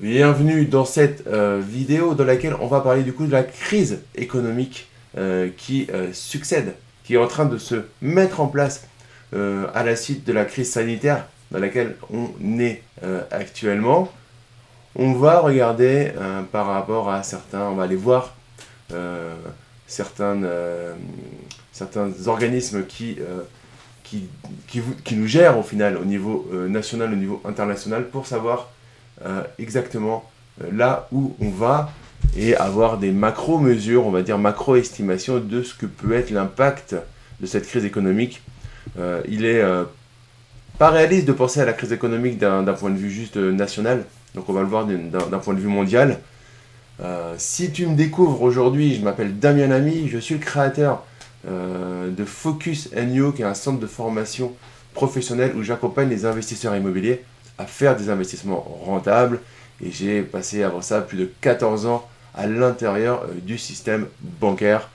Bienvenue 0.00 0.64
dans 0.64 0.84
cette 0.84 1.26
euh, 1.26 1.60
vidéo 1.60 2.14
dans 2.14 2.24
laquelle 2.24 2.54
on 2.60 2.68
va 2.68 2.80
parler 2.82 3.02
du 3.02 3.12
coup 3.12 3.26
de 3.26 3.32
la 3.32 3.42
crise 3.42 3.98
économique 4.14 4.86
euh, 5.16 5.48
qui 5.56 5.88
euh, 5.92 6.12
succède, 6.12 6.74
qui 7.02 7.14
est 7.14 7.16
en 7.16 7.26
train 7.26 7.46
de 7.46 7.58
se 7.58 7.82
mettre 8.00 8.40
en 8.40 8.46
place 8.46 8.86
à 9.32 9.82
la 9.82 9.96
suite 9.96 10.24
de 10.24 10.32
la 10.32 10.44
crise 10.46 10.70
sanitaire 10.70 11.26
dans 11.50 11.58
laquelle 11.58 11.96
on 12.10 12.30
est 12.60 12.82
actuellement. 13.30 14.10
On 14.96 15.12
va 15.12 15.40
regarder 15.40 16.12
par 16.50 16.66
rapport 16.66 17.10
à 17.10 17.22
certains, 17.22 17.64
on 17.64 17.74
va 17.74 17.82
aller 17.82 17.94
voir 17.94 18.34
certains, 19.86 20.40
certains 21.72 22.10
organismes 22.26 22.86
qui, 22.86 23.18
qui, 24.02 24.30
qui, 25.04 25.14
nous 25.14 25.26
gèrent 25.26 25.58
au 25.58 25.62
final 25.62 25.98
au 25.98 26.06
niveau 26.06 26.48
national, 26.68 27.12
au 27.12 27.16
niveau 27.16 27.42
international 27.44 28.08
pour 28.08 28.26
savoir 28.26 28.70
exactement 29.58 30.24
euh, 30.62 30.70
là 30.72 31.08
où 31.12 31.34
on 31.40 31.50
va 31.50 31.90
et 32.36 32.56
avoir 32.56 32.98
des 32.98 33.10
macro-mesures, 33.10 34.06
on 34.06 34.10
va 34.10 34.22
dire 34.22 34.38
macro-estimations 34.38 35.38
de 35.38 35.62
ce 35.62 35.74
que 35.74 35.86
peut 35.86 36.12
être 36.12 36.30
l'impact 36.30 36.96
de 37.40 37.46
cette 37.46 37.66
crise 37.66 37.84
économique. 37.84 38.42
Euh, 38.98 39.22
il 39.28 39.44
est 39.44 39.62
pas 40.78 40.90
réaliste 40.90 41.26
de 41.26 41.32
penser 41.32 41.60
à 41.60 41.64
la 41.64 41.72
crise 41.72 41.92
économique 41.92 42.38
d'un 42.38 42.64
point 42.72 42.90
de 42.90 42.96
vue 42.96 43.10
juste 43.10 43.36
national, 43.36 44.04
donc 44.34 44.48
on 44.48 44.52
va 44.52 44.60
le 44.60 44.66
voir 44.66 44.86
d'un 44.86 45.38
point 45.38 45.54
de 45.54 45.60
vue 45.60 45.68
mondial. 45.68 46.18
si 47.38 47.70
tu 47.70 47.86
me 47.86 47.94
découvres 47.96 48.42
aujourd'hui, 48.42 48.94
je 48.94 49.02
m'appelle 49.02 49.38
Damien 49.38 49.70
Ami, 49.70 50.08
je 50.08 50.18
suis 50.18 50.34
le 50.34 50.40
créateur 50.40 51.04
de 51.46 52.24
Focus 52.24 52.90
NU, 52.94 53.32
qui 53.32 53.42
est 53.42 53.46
un 53.46 53.54
centre 53.54 53.80
de 53.80 53.86
formation 53.86 54.52
professionnelle 54.94 55.52
où 55.56 55.62
j'accompagne 55.62 56.08
les 56.08 56.26
investisseurs 56.26 56.76
immobiliers 56.76 57.24
à 57.58 57.66
faire 57.66 57.96
des 57.96 58.08
investissements 58.08 58.60
rentables. 58.84 59.40
Et 59.84 59.90
j'ai 59.90 60.22
passé 60.22 60.62
avant 60.62 60.82
ça 60.82 61.00
plus 61.00 61.18
de 61.18 61.30
14 61.40 61.86
ans 61.86 62.08
à 62.34 62.46
l'intérieur 62.46 63.24
euh, 63.24 63.34
du 63.42 63.58
système 63.58 64.06
bancaire. 64.40 64.88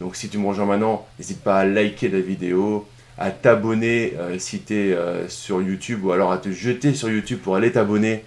Donc 0.00 0.16
si 0.16 0.28
tu 0.28 0.38
me 0.38 0.46
rejoins 0.46 0.66
maintenant, 0.66 1.06
n'hésite 1.18 1.42
pas 1.42 1.58
à 1.58 1.64
liker 1.64 2.08
la 2.08 2.20
vidéo, 2.20 2.86
à 3.18 3.30
t'abonner 3.30 4.14
euh, 4.18 4.38
si 4.38 4.60
tu 4.60 4.74
es 4.74 4.92
euh, 4.92 5.28
sur 5.28 5.62
YouTube 5.62 6.04
ou 6.04 6.12
alors 6.12 6.32
à 6.32 6.38
te 6.38 6.50
jeter 6.50 6.94
sur 6.94 7.08
YouTube 7.08 7.38
pour 7.42 7.56
aller 7.56 7.72
t'abonner. 7.72 8.24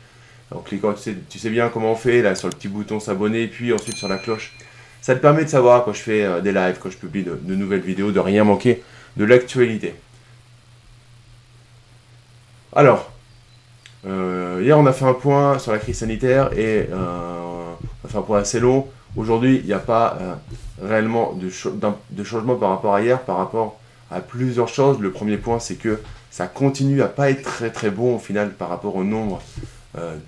En 0.50 0.60
cliquant, 0.60 0.94
tu 0.94 1.02
sais, 1.02 1.16
tu 1.30 1.40
sais, 1.40 1.50
bien 1.50 1.68
comment 1.68 1.92
on 1.92 1.96
fait 1.96 2.22
là 2.22 2.34
sur 2.34 2.48
le 2.48 2.54
petit 2.54 2.70
bouton 2.70 3.02
s'abonner, 3.02 3.48
puis 3.48 3.74
ensuite 3.74 3.98
sur 3.98 4.08
la 4.08 4.18
cloche. 4.18 4.54
Ça 5.02 5.14
te 5.14 5.20
permet 5.20 5.44
de 5.44 5.50
savoir 5.50 5.84
quand 5.84 5.92
je 5.92 6.02
fais 6.02 6.42
des 6.42 6.54
lives, 6.54 6.78
quand 6.82 6.90
je 6.90 6.98
publie 6.98 7.24
de, 7.24 7.38
de 7.42 7.56
nouvelles 7.56 7.82
vidéos, 7.82 8.12
de 8.12 8.20
rien 8.20 8.46
manquer 8.46 8.82
de 9.18 9.26
l'actualité. 9.26 9.94
Alors, 12.74 13.12
euh, 14.08 14.62
hier, 14.64 14.78
on 14.78 14.86
a 14.86 14.94
fait 14.94 15.06
un 15.06 15.14
point 15.14 15.60
sur 15.60 15.72
la 15.72 15.80
crise 15.80 15.98
sanitaire 15.98 16.52
et 16.54 16.88
euh, 16.92 17.74
on 18.04 18.08
a 18.08 18.10
fait 18.10 18.18
un 18.18 18.22
point 18.22 18.40
assez 18.40 18.60
long. 18.60 18.88
Aujourd'hui, 19.16 19.58
il 19.58 19.66
n'y 19.66 19.74
a 19.74 19.80
pas 19.80 20.18
euh, 20.22 20.36
réellement 20.82 21.34
de, 21.34 22.24
changement 22.24 22.56
par 22.56 22.70
rapport 22.70 22.96
à 22.96 23.02
hier, 23.02 23.22
par 23.22 23.38
rapport 23.38 23.80
à 24.10 24.22
plusieurs 24.22 24.70
choses. 24.70 25.00
Le 25.00 25.12
premier 25.12 25.38
point, 25.38 25.60
c'est 25.60 25.76
que 25.76 26.00
ça 26.32 26.48
continue 26.48 27.02
à 27.02 27.08
pas 27.08 27.30
être 27.32 27.44
très 27.44 27.72
très 27.72 27.90
bon 27.90 28.16
au 28.16 28.20
final 28.20 28.52
par 28.52 28.70
rapport 28.70 28.96
au 28.96 29.04
nombre 29.04 29.42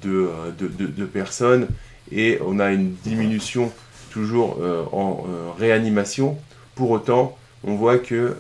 de, 0.02 0.32
de, 0.58 1.06
personnes 1.06 1.68
et 2.12 2.40
on 2.44 2.60
a 2.60 2.72
une 2.72 2.94
diminution 3.04 3.72
toujours 4.10 4.58
en 4.92 5.24
réanimation. 5.60 6.36
Pour 6.74 6.90
autant, 6.90 7.38
on 7.64 7.76
voit 7.76 8.00
que 8.00 8.36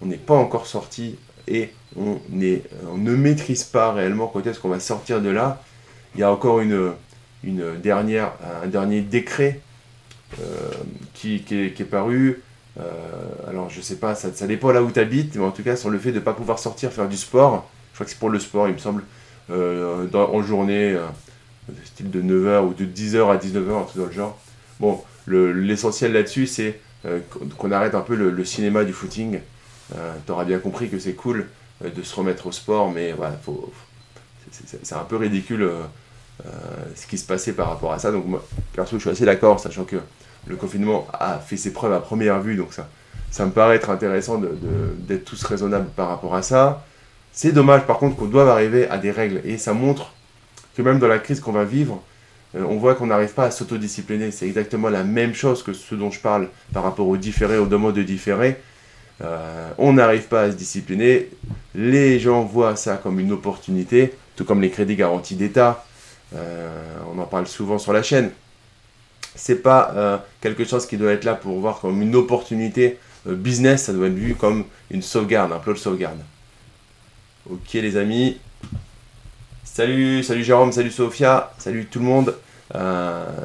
on 0.00 0.06
n'est 0.06 0.16
pas 0.16 0.34
encore 0.34 0.66
sorti 0.66 1.16
et 1.48 1.70
on, 1.96 2.20
ne 2.30 3.16
maîtrise 3.16 3.64
pas 3.64 3.92
réellement 3.92 4.26
quand 4.26 4.46
est-ce 4.46 4.60
qu'on 4.60 4.68
va 4.68 4.80
sortir 4.80 5.20
de 5.20 5.30
là. 5.30 5.62
Il 6.14 6.20
y 6.20 6.24
a 6.24 6.30
encore 6.30 6.60
une, 6.60 6.92
dernière, 7.82 8.32
un 8.62 8.66
dernier 8.66 9.00
décret 9.00 9.60
euh, 10.40 10.70
qui, 11.14 11.44
est, 11.50 11.84
paru. 11.84 12.42
Euh, 12.78 12.82
alors 13.48 13.70
je 13.70 13.80
sais 13.80 13.96
pas, 13.96 14.14
ça, 14.14 14.46
dépend 14.46 14.72
là 14.72 14.82
où 14.82 14.90
tu 14.90 15.00
habites, 15.00 15.36
mais 15.36 15.44
en 15.44 15.50
tout 15.50 15.62
cas 15.62 15.76
sur 15.76 15.90
le 15.90 15.98
fait 15.98 16.10
de 16.10 16.16
ne 16.16 16.20
pas 16.20 16.32
pouvoir 16.32 16.58
sortir 16.58 16.92
faire 16.92 17.08
du 17.08 17.16
sport. 17.16 17.68
Je 17.92 17.96
crois 17.96 18.04
que 18.04 18.12
c'est 18.12 18.18
pour 18.18 18.30
le 18.30 18.38
sport, 18.38 18.68
il 18.68 18.74
me 18.74 18.78
semble, 18.78 19.02
euh, 19.50 20.06
en 20.12 20.42
journée, 20.42 20.98
style 21.84 22.10
de 22.10 22.20
9h 22.20 22.66
ou 22.66 22.74
de 22.74 22.84
10h 22.84 23.30
à 23.30 23.36
19h, 23.36 23.92
tout 23.92 23.98
dans 23.98 24.06
le 24.06 24.12
genre. 24.12 24.38
Bon, 24.80 25.02
l'essentiel 25.26 26.12
là-dessus, 26.12 26.46
c'est 26.46 26.80
qu'on 27.56 27.70
arrête 27.70 27.94
un 27.94 28.00
peu 28.00 28.14
le, 28.14 28.44
cinéma 28.44 28.84
du 28.84 28.92
footing. 28.92 29.38
Tu 29.92 30.32
auras 30.32 30.44
bien 30.44 30.58
compris 30.58 30.88
que 30.88 30.98
c'est 30.98 31.14
cool 31.14 31.46
euh, 31.84 31.90
de 31.90 32.02
se 32.02 32.14
remettre 32.14 32.46
au 32.46 32.52
sport, 32.52 32.90
mais 32.90 33.12
voilà, 33.12 33.36
c'est 34.50 34.94
un 34.94 35.04
peu 35.04 35.16
ridicule 35.16 35.62
euh, 35.62 35.82
euh, 36.46 36.48
ce 36.94 37.06
qui 37.06 37.18
se 37.18 37.26
passait 37.26 37.52
par 37.52 37.68
rapport 37.68 37.92
à 37.92 37.98
ça. 37.98 38.10
Donc 38.12 38.24
moi, 38.26 38.42
perso, 38.72 38.96
je 38.96 39.02
suis 39.02 39.10
assez 39.10 39.26
d'accord, 39.26 39.60
sachant 39.60 39.84
que 39.84 39.96
le 40.46 40.56
confinement 40.56 41.06
a 41.12 41.38
fait 41.38 41.58
ses 41.58 41.72
preuves 41.74 41.92
à 41.92 42.00
première 42.00 42.40
vue, 42.40 42.56
donc 42.56 42.72
ça, 42.72 42.88
ça 43.30 43.44
me 43.44 43.50
paraît 43.50 43.76
être 43.76 43.90
intéressant 43.90 44.40
d'être 44.40 45.24
tous 45.26 45.42
raisonnables 45.44 45.90
par 45.90 46.08
rapport 46.08 46.34
à 46.34 46.40
ça. 46.40 46.82
C'est 47.32 47.52
dommage 47.52 47.82
par 47.82 47.98
contre 47.98 48.16
qu'on 48.16 48.26
doive 48.26 48.48
arriver 48.48 48.88
à 48.88 48.96
des 48.96 49.10
règles, 49.10 49.42
et 49.44 49.58
ça 49.58 49.74
montre 49.74 50.12
que 50.76 50.82
même 50.82 50.98
dans 50.98 51.08
la 51.08 51.18
crise 51.18 51.40
qu'on 51.40 51.52
va 51.52 51.64
vivre, 51.64 52.02
on 52.54 52.76
voit 52.76 52.94
qu'on 52.94 53.08
n'arrive 53.08 53.34
pas 53.34 53.44
à 53.44 53.50
s'autodiscipliner. 53.50 54.30
C'est 54.30 54.46
exactement 54.46 54.88
la 54.88 55.04
même 55.04 55.34
chose 55.34 55.62
que 55.62 55.74
ce 55.74 55.94
dont 55.94 56.10
je 56.10 56.20
parle 56.20 56.48
par 56.72 56.84
rapport 56.84 57.06
au 57.06 57.18
différé, 57.18 57.58
au 57.58 57.66
modes 57.66 57.96
de 57.96 58.02
différé. 58.02 58.56
Euh, 59.22 59.70
on 59.78 59.94
n'arrive 59.94 60.28
pas 60.28 60.42
à 60.42 60.50
se 60.50 60.56
discipliner. 60.56 61.30
Les 61.74 62.18
gens 62.18 62.42
voient 62.42 62.76
ça 62.76 62.96
comme 62.96 63.18
une 63.18 63.32
opportunité, 63.32 64.14
tout 64.36 64.44
comme 64.44 64.60
les 64.60 64.70
crédits 64.70 64.96
garantis 64.96 65.36
d'État. 65.36 65.84
Euh, 66.34 66.98
on 67.12 67.18
en 67.18 67.26
parle 67.26 67.46
souvent 67.46 67.78
sur 67.78 67.92
la 67.92 68.02
chaîne. 68.02 68.30
C'est 69.34 69.62
pas 69.62 69.92
euh, 69.94 70.18
quelque 70.40 70.64
chose 70.64 70.86
qui 70.86 70.96
doit 70.96 71.12
être 71.12 71.24
là 71.24 71.34
pour 71.34 71.58
voir 71.60 71.80
comme 71.80 72.00
une 72.02 72.14
opportunité 72.14 72.98
business, 73.26 73.84
ça 73.84 73.92
doit 73.92 74.06
être 74.06 74.14
vu 74.14 74.36
comme 74.36 74.64
une 74.88 75.02
sauvegarde, 75.02 75.52
un 75.52 75.58
plot 75.58 75.72
de 75.72 75.78
sauvegarde. 75.78 76.18
Ok 77.50 77.72
les 77.72 77.96
amis. 77.96 78.38
Salut, 79.64 80.22
salut 80.22 80.44
Jérôme, 80.44 80.70
salut 80.70 80.92
Sophia, 80.92 81.52
salut 81.58 81.86
tout 81.86 81.98
le 81.98 82.04
monde. 82.04 82.34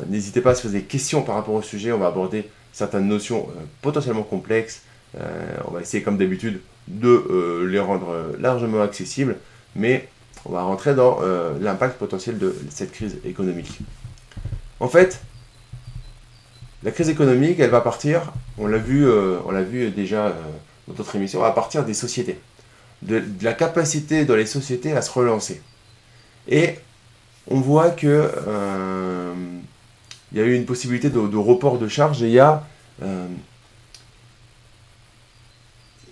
N'hésitez 0.07 0.39
pas 0.39 0.51
à 0.51 0.55
se 0.55 0.61
poser 0.61 0.81
des 0.81 0.85
questions 0.85 1.23
par 1.23 1.33
rapport 1.33 1.55
au 1.55 1.63
sujet. 1.63 1.91
On 1.91 1.97
va 1.97 2.07
aborder 2.07 2.47
certaines 2.71 3.07
notions 3.07 3.47
potentiellement 3.81 4.21
complexes 4.21 4.83
on 5.15 5.71
va 5.71 5.81
essayer 5.81 6.03
comme 6.03 6.17
d'habitude 6.17 6.61
de 6.87 7.09
euh, 7.09 7.67
les 7.67 7.79
rendre 7.79 8.09
euh, 8.09 8.33
largement 8.39 8.81
accessibles, 8.81 9.37
mais 9.75 10.09
on 10.45 10.51
va 10.51 10.63
rentrer 10.63 10.95
dans 10.95 11.19
l'impact 11.59 11.99
potentiel 11.99 12.39
de 12.39 12.55
cette 12.71 12.91
crise 12.91 13.19
économique. 13.25 13.77
En 14.79 14.87
fait, 14.87 15.21
la 16.81 16.89
crise 16.89 17.09
économique, 17.09 17.59
elle 17.59 17.69
va 17.69 17.81
partir, 17.81 18.33
on 18.57 18.65
l'a 18.65 18.79
vu, 18.79 19.91
déjà 19.91 20.33
dans 20.87 20.95
d'autres 20.95 21.15
émissions, 21.15 21.41
va 21.41 21.51
partir 21.51 21.85
des 21.85 21.93
sociétés, 21.93 22.39
de, 23.03 23.21
la 23.43 23.53
capacité 23.53 24.25
dans 24.25 24.35
les 24.35 24.47
sociétés 24.47 24.93
à 24.93 25.03
se 25.03 25.11
relancer. 25.11 25.61
Et 26.47 26.79
on 27.47 27.59
voit 27.59 27.91
que 27.91 28.31
il 30.31 30.39
y 30.39 30.41
a 30.41 30.43
eu 30.43 30.55
une 30.55 30.65
possibilité 30.65 31.11
de, 31.11 31.37
report 31.37 31.77
de 31.77 31.87
charges 31.87 32.23
et 32.23 32.27
il 32.27 32.33
y 32.33 32.39
a 32.39 32.63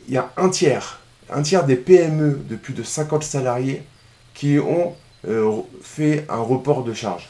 il 0.10 0.16
y 0.16 0.18
a 0.18 0.32
un 0.38 0.50
tiers, 0.50 1.00
un 1.32 1.44
tiers 1.44 1.66
des 1.66 1.76
PME 1.76 2.42
de 2.50 2.56
plus 2.56 2.74
de 2.74 2.82
50 2.82 3.24
salariés 3.24 3.84
qui 4.34 4.58
ont 4.58 4.96
euh, 5.28 5.52
fait 5.84 6.26
un 6.30 6.42
report 6.42 6.84
de 6.84 6.94
charge. 6.94 7.30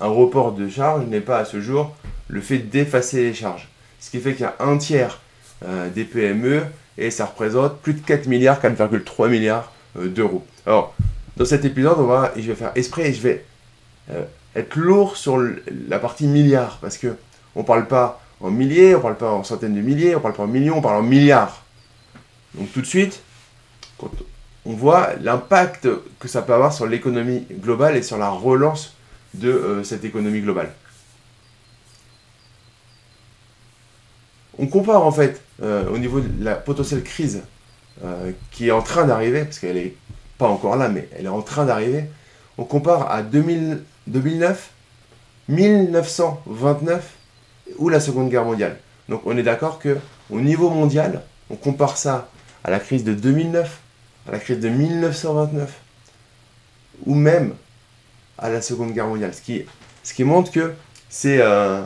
Un 0.00 0.06
report 0.06 0.52
de 0.52 0.68
charge 0.68 1.04
n'est 1.06 1.20
pas 1.20 1.38
à 1.38 1.44
ce 1.44 1.60
jour 1.60 1.94
le 2.28 2.40
fait 2.40 2.58
d'effacer 2.58 3.24
les 3.24 3.34
charges. 3.34 3.68
Ce 3.98 4.10
qui 4.10 4.20
fait 4.20 4.34
qu'il 4.34 4.42
y 4.42 4.44
a 4.44 4.54
un 4.60 4.78
tiers 4.78 5.20
euh, 5.64 5.90
des 5.90 6.04
PME 6.04 6.62
et 6.96 7.10
ça 7.10 7.26
représente 7.26 7.78
plus 7.80 7.94
de 7.94 8.00
4 8.00 8.26
milliards, 8.26 8.62
4,3 8.62 9.28
milliards 9.28 9.72
euh, 9.98 10.06
d'euros. 10.06 10.44
Alors, 10.64 10.94
dans 11.36 11.44
cet 11.44 11.64
épisode, 11.64 11.96
on 11.98 12.06
va, 12.06 12.32
je 12.36 12.42
vais 12.42 12.54
faire 12.54 12.70
esprit 12.76 13.02
et 13.02 13.12
je 13.12 13.22
vais 13.22 13.44
être 14.54 14.76
lourd 14.76 15.16
sur 15.16 15.40
la 15.88 15.98
partie 15.98 16.26
milliards 16.26 16.78
parce 16.80 16.98
que 16.98 17.16
on 17.54 17.64
parle 17.64 17.86
pas 17.86 18.20
en 18.40 18.50
milliers, 18.50 18.94
on 18.94 19.00
parle 19.00 19.16
pas 19.16 19.30
en 19.30 19.42
centaines 19.42 19.74
de 19.74 19.80
milliers, 19.80 20.14
on 20.14 20.20
parle 20.20 20.34
pas 20.34 20.42
en 20.44 20.48
millions, 20.48 20.78
on 20.78 20.80
parle 20.80 20.96
en 20.96 21.02
milliards. 21.02 21.62
Donc 22.54 22.72
tout 22.72 22.80
de 22.80 22.86
suite, 22.86 23.22
on 24.64 24.72
voit 24.72 25.10
l'impact 25.20 25.88
que 26.18 26.28
ça 26.28 26.42
peut 26.42 26.54
avoir 26.54 26.72
sur 26.72 26.86
l'économie 26.86 27.46
globale 27.50 27.96
et 27.96 28.02
sur 28.02 28.18
la 28.18 28.30
relance 28.30 28.94
de 29.34 29.50
euh, 29.50 29.84
cette 29.84 30.04
économie 30.04 30.40
globale. 30.40 30.72
On 34.58 34.66
compare 34.66 35.06
en 35.06 35.12
fait 35.12 35.40
euh, 35.62 35.88
au 35.88 35.98
niveau 35.98 36.20
de 36.20 36.44
la 36.44 36.54
potentielle 36.54 37.02
crise 37.02 37.42
euh, 38.04 38.32
qui 38.50 38.68
est 38.68 38.72
en 38.72 38.82
train 38.82 39.06
d'arriver, 39.06 39.44
parce 39.44 39.58
qu'elle 39.58 39.76
n'est 39.76 39.94
pas 40.36 40.48
encore 40.48 40.76
là, 40.76 40.88
mais 40.88 41.08
elle 41.16 41.26
est 41.26 41.28
en 41.28 41.42
train 41.42 41.64
d'arriver. 41.64 42.04
On 42.58 42.64
compare 42.64 43.10
à 43.10 43.22
2009, 43.22 44.70
1929 45.48 47.10
ou 47.78 47.88
la 47.88 48.00
Seconde 48.00 48.28
Guerre 48.30 48.44
mondiale. 48.44 48.78
Donc 49.08 49.22
on 49.24 49.36
est 49.36 49.42
d'accord 49.42 49.78
que 49.78 49.96
au 50.30 50.40
niveau 50.40 50.70
mondial, 50.70 51.22
on 51.50 51.56
compare 51.56 51.96
ça 51.96 52.29
à 52.64 52.70
la 52.70 52.80
crise 52.80 53.04
de 53.04 53.14
2009, 53.14 53.80
à 54.28 54.32
la 54.32 54.38
crise 54.38 54.60
de 54.60 54.68
1929, 54.68 55.72
ou 57.06 57.14
même 57.14 57.54
à 58.38 58.50
la 58.50 58.62
Seconde 58.62 58.92
Guerre 58.92 59.06
mondiale. 59.06 59.32
Ce 59.34 60.14
qui, 60.14 60.24
montre 60.24 60.50
que 60.50 60.72
c'est 61.08 61.38
euh, 61.40 61.82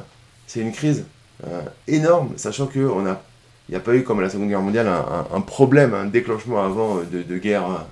une 0.57 0.73
crise 0.73 1.05
euh, 1.47 1.63
énorme, 1.89 2.33
sachant 2.37 2.67
qu'il 2.67 2.89
n'y 3.69 3.77
a 3.77 3.81
pas 3.81 3.95
eu, 3.95 4.03
comme 4.03 4.19
à 4.19 4.23
la 4.23 4.31
Seconde 4.31 4.49
Guerre 4.49 4.61
mondiale, 4.61 4.89
un, 4.89 5.41
problème, 5.41 5.95
un 5.95 6.07
déclenchement 6.07 6.63
avant 6.65 6.97
de, 6.97 7.23
de 7.23 7.39
guerre 7.39 7.87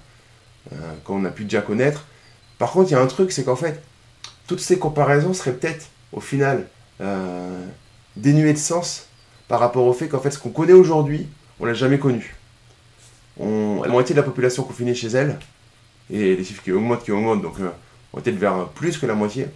qu'on 1.04 1.24
a 1.24 1.30
pu 1.30 1.44
déjà 1.44 1.60
connaître. 1.60 2.04
Par 2.58 2.70
contre, 2.70 2.90
il 2.90 2.92
y 2.92 2.96
a 2.96 3.00
un 3.00 3.06
truc, 3.06 3.32
c'est 3.32 3.44
qu'en 3.44 3.56
fait, 3.56 3.82
toutes 4.46 4.60
ces 4.60 4.78
comparaisons 4.78 5.34
seraient 5.34 5.54
peut-être, 5.54 5.86
au 6.12 6.20
final, 6.20 6.66
dénuées 8.16 8.52
de 8.52 8.58
sens 8.58 9.06
par 9.48 9.60
rapport 9.60 9.84
au 9.84 9.92
fait 9.92 10.08
qu'en 10.08 10.20
fait, 10.20 10.30
ce 10.30 10.38
qu'on 10.38 10.50
connaît 10.50 10.72
aujourd'hui, 10.72 11.28
on 11.60 11.64
l'a 11.64 11.74
jamais 11.74 11.98
connu. 11.98 12.36
La 13.38 13.88
moitié 13.88 14.14
de 14.14 14.20
la 14.20 14.24
population 14.24 14.62
confinée 14.62 14.94
chez 14.94 15.08
elle, 15.08 15.38
et 16.10 16.36
les 16.36 16.44
chiffres 16.44 16.62
qui 16.62 16.72
augmentent, 16.72 17.02
qui 17.02 17.12
augmentent, 17.12 17.42
donc 17.42 17.58
euh, 17.60 17.70
on 18.12 18.20
est 18.20 18.30
vers 18.30 18.68
plus 18.68 18.98
que 18.98 19.06
la 19.06 19.14
moitié, 19.14 19.46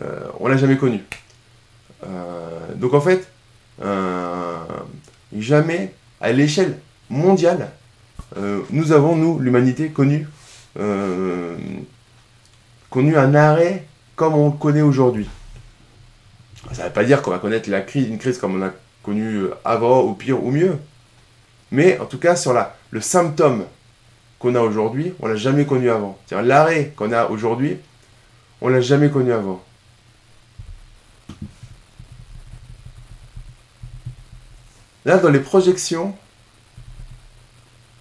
euh, 0.00 0.20
on 0.40 0.48
l'a 0.48 0.56
jamais 0.56 0.76
connu. 0.76 1.00
Euh, 2.04 2.74
donc 2.74 2.94
en 2.94 3.00
fait, 3.00 3.28
jamais 5.36 5.92
à 6.20 6.32
l'échelle 6.32 6.78
mondiale, 7.10 7.70
nous 8.70 8.92
avons, 8.92 9.16
nous, 9.16 9.38
l'humanité, 9.38 9.88
connu, 9.90 10.26
connu 12.88 13.16
un 13.16 13.34
arrêt 13.34 13.86
comme 14.16 14.34
on 14.34 14.50
le 14.50 14.56
connaît 14.56 14.82
aujourd'hui. 14.82 15.28
Ça 16.72 16.82
ne 16.82 16.88
veut 16.88 16.92
pas 16.92 17.04
dire 17.04 17.20
qu'on 17.22 17.32
va 17.32 17.38
connaître 17.38 17.68
la 17.68 17.80
crise, 17.80 18.08
une 18.08 18.18
crise 18.18 18.38
comme 18.38 18.60
on 18.60 18.64
a 18.64 18.70
connu 19.02 19.46
avant, 19.64 20.04
ou 20.04 20.14
pire, 20.14 20.42
ou 20.42 20.50
mieux. 20.50 20.78
Mais 21.72 21.98
en 21.98 22.04
tout 22.04 22.18
cas, 22.18 22.36
sur 22.36 22.52
la, 22.52 22.76
le 22.90 23.00
symptôme 23.00 23.64
qu'on 24.38 24.54
a 24.54 24.60
aujourd'hui, 24.60 25.14
on 25.20 25.26
l'a 25.26 25.36
jamais 25.36 25.64
connu 25.64 25.90
avant. 25.90 26.18
L'arrêt 26.30 26.92
qu'on 26.94 27.10
a 27.12 27.26
aujourd'hui, 27.26 27.78
on 28.60 28.68
l'a 28.68 28.82
jamais 28.82 29.08
connu 29.08 29.32
avant. 29.32 29.64
Là, 35.06 35.16
dans 35.16 35.30
les 35.30 35.40
projections, 35.40 36.14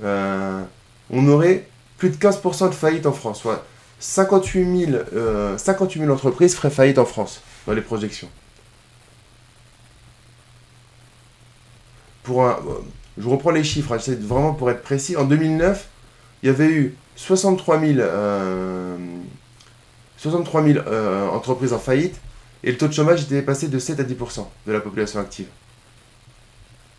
euh, 0.03 0.61
on 1.09 1.27
aurait 1.29 1.65
plus 1.97 2.09
de 2.09 2.17
15% 2.17 2.69
de 2.69 2.75
faillite 2.75 3.05
en 3.05 3.13
France. 3.13 3.39
Soit 3.39 3.65
58 4.01 4.85
000, 4.85 5.57
58 5.57 5.99
000 6.01 6.11
entreprises 6.11 6.55
feraient 6.55 6.69
faillite 6.69 6.97
en 6.97 7.05
France, 7.05 7.41
dans 7.65 7.73
les 7.73 7.81
projections. 7.81 8.29
Pour 12.23 12.45
un, 12.45 12.59
je 13.21 13.29
reprends 13.29 13.51
les 13.51 13.63
chiffres, 13.63 13.93
hein, 13.93 13.97
j'essaie 13.97 14.15
vraiment 14.15 14.53
pour 14.53 14.69
être 14.71 14.81
précis. 14.81 15.15
En 15.15 15.25
2009, 15.25 15.87
il 16.41 16.47
y 16.47 16.49
avait 16.49 16.69
eu 16.69 16.95
63 17.15 17.79
000, 17.79 17.99
euh, 17.99 18.97
euh, 20.25 21.27
entreprises 21.29 21.73
en 21.73 21.79
faillite 21.79 22.19
et 22.63 22.71
le 22.71 22.77
taux 22.77 22.87
de 22.87 22.93
chômage 22.93 23.23
était 23.23 23.41
passé 23.41 23.67
de 23.67 23.77
7 23.77 23.99
à 23.99 24.03
10% 24.03 24.45
de 24.65 24.71
la 24.71 24.79
population 24.79 25.19
active. 25.19 25.47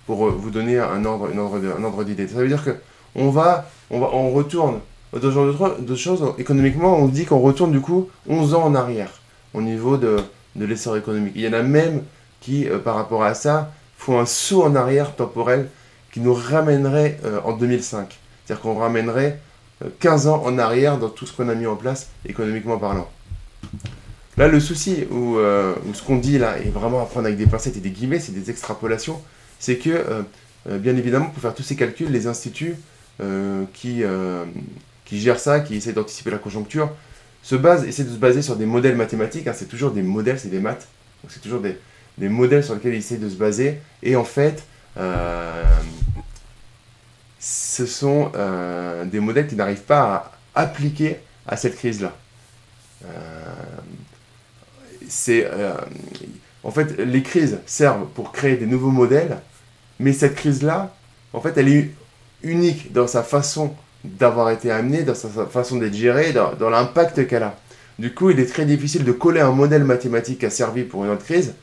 Pour 0.06 0.26
euh, 0.26 0.30
vous 0.30 0.50
donner 0.50 0.78
un 0.78 1.04
ordre, 1.04 1.28
ordre 1.82 2.04
d'idée. 2.04 2.28
Ça 2.28 2.36
veut 2.36 2.48
dire 2.48 2.64
que 2.64 2.76
on 3.14 3.30
va, 3.30 3.69
on 3.90 4.00
va, 4.00 4.10
on 4.12 4.30
retourne 4.30 4.80
dans 5.12 5.96
choses. 5.96 6.24
Économiquement, 6.38 6.98
on 6.98 7.06
dit 7.06 7.26
qu'on 7.26 7.40
retourne 7.40 7.72
du 7.72 7.80
coup 7.80 8.08
11 8.28 8.54
ans 8.54 8.64
en 8.64 8.74
arrière 8.74 9.10
au 9.54 9.60
niveau 9.60 9.96
de 9.96 10.16
l'essor 10.56 10.96
économique. 10.96 11.32
Il 11.36 11.42
y 11.42 11.48
en 11.48 11.52
a 11.52 11.62
même 11.62 12.02
qui, 12.40 12.66
par 12.84 12.94
rapport 12.94 13.22
à 13.22 13.34
ça, 13.34 13.72
font 13.98 14.19
un 14.19 14.26
saut 14.26 14.62
en 14.64 14.74
arrière 14.74 15.14
temporel 15.14 15.69
qui 16.12 16.20
nous 16.20 16.34
ramènerait 16.34 17.18
euh, 17.24 17.40
en 17.44 17.56
2005. 17.56 18.18
C'est-à-dire 18.44 18.62
qu'on 18.62 18.76
ramènerait 18.76 19.40
15 19.98 20.26
euh, 20.26 20.30
ans 20.30 20.42
en 20.44 20.58
arrière 20.58 20.98
dans 20.98 21.08
tout 21.08 21.26
ce 21.26 21.32
qu'on 21.32 21.48
a 21.48 21.54
mis 21.54 21.66
en 21.66 21.74
place 21.74 22.10
économiquement 22.28 22.78
parlant. 22.78 23.10
Là, 24.36 24.46
le 24.46 24.60
souci, 24.60 25.04
euh, 25.10 25.74
ou, 25.86 25.94
ce 25.94 26.02
qu'on 26.02 26.18
dit 26.18 26.38
là, 26.38 26.58
et 26.58 26.68
vraiment 26.68 27.02
à 27.02 27.06
prendre 27.06 27.26
avec 27.26 27.38
des 27.38 27.46
pincettes 27.46 27.76
et 27.76 27.80
des 27.80 27.90
guillemets, 27.90 28.20
c'est 28.20 28.32
des 28.32 28.50
extrapolations, 28.50 29.20
c'est 29.58 29.76
que, 29.76 30.24
bien 30.66 30.96
évidemment, 30.96 31.26
pour 31.26 31.42
faire 31.42 31.54
tous 31.54 31.62
ces 31.62 31.76
calculs, 31.76 32.10
les 32.10 32.26
instituts 32.26 32.76
qui, 33.74 34.02
qui 35.04 35.20
gèrent 35.20 35.38
ça, 35.38 35.60
qui 35.60 35.76
essaient 35.76 35.92
d'anticiper 35.92 36.30
la 36.30 36.38
conjoncture, 36.38 36.90
se 37.42 37.54
basent, 37.54 37.84
essaient 37.84 38.04
de 38.04 38.10
se 38.10 38.16
baser 38.16 38.40
sur 38.40 38.56
des 38.56 38.66
modèles 38.66 38.96
mathématiques, 38.96 39.46
hein, 39.46 39.52
c'est 39.54 39.68
toujours 39.68 39.90
des 39.90 40.02
modèles, 40.02 40.40
c'est 40.40 40.48
des 40.48 40.60
maths, 40.60 40.88
donc 41.22 41.30
c'est 41.30 41.40
toujours 41.40 41.60
des, 41.60 41.76
des 42.16 42.28
modèles 42.28 42.64
sur 42.64 42.74
lesquels 42.74 42.94
ils 42.94 42.98
essaient 42.98 43.18
de 43.18 43.28
se 43.28 43.36
baser, 43.36 43.78
et 44.02 44.16
en 44.16 44.24
fait, 44.24 44.64
euh, 44.96 45.64
ce 47.44 47.86
sont 47.86 48.30
euh, 48.36 49.04
des 49.04 49.18
modèles 49.18 49.48
qui 49.48 49.56
n'arrivent 49.56 49.82
pas 49.82 50.32
à 50.54 50.62
appliquer 50.62 51.16
à 51.48 51.56
cette 51.56 51.74
crise-là. 51.76 52.12
Euh, 53.04 53.08
c'est, 55.08 55.46
en 56.62 56.70
fait, 56.70 56.98
les 56.98 57.22
crises 57.22 57.58
servent 57.66 58.06
pour 58.14 58.32
créer 58.32 58.56
des 58.56 58.66
nouveaux 58.66 58.92
modèles, 58.92 59.38
mais 59.98 60.12
cette 60.12 60.36
crise-là, 60.36 60.94
en 61.32 61.40
fait, 61.40 61.58
elle 61.58 61.68
est 61.68 61.90
unique 62.42 62.92
dans 62.92 63.08
sa 63.08 63.22
façon 63.22 63.74
d'avoir 64.04 64.50
été 64.50 64.70
amenée, 64.70 65.02
dans 65.02 65.14
sa 65.14 65.28
façon 65.46 65.76
d'être 65.76 65.94
gérée, 65.94 66.32
dans, 66.32 66.54
dans 66.54 66.70
l'impact 66.70 67.26
qu'elle 67.26 67.42
a. 67.42 67.56
Du 67.98 68.14
coup, 68.14 68.30
il 68.30 68.40
est 68.40 68.46
très 68.46 68.64
difficile 68.64 69.04
de 69.04 69.12
coller 69.12 69.40
un 69.40 69.50
modèle 69.52 69.84
mathématique 69.84 70.38
qui 70.38 70.46
a 70.46 70.50
servi 70.50 70.84
pour 70.84 71.04
une 71.04 71.10
autre 71.10 71.24
crise 71.24 71.54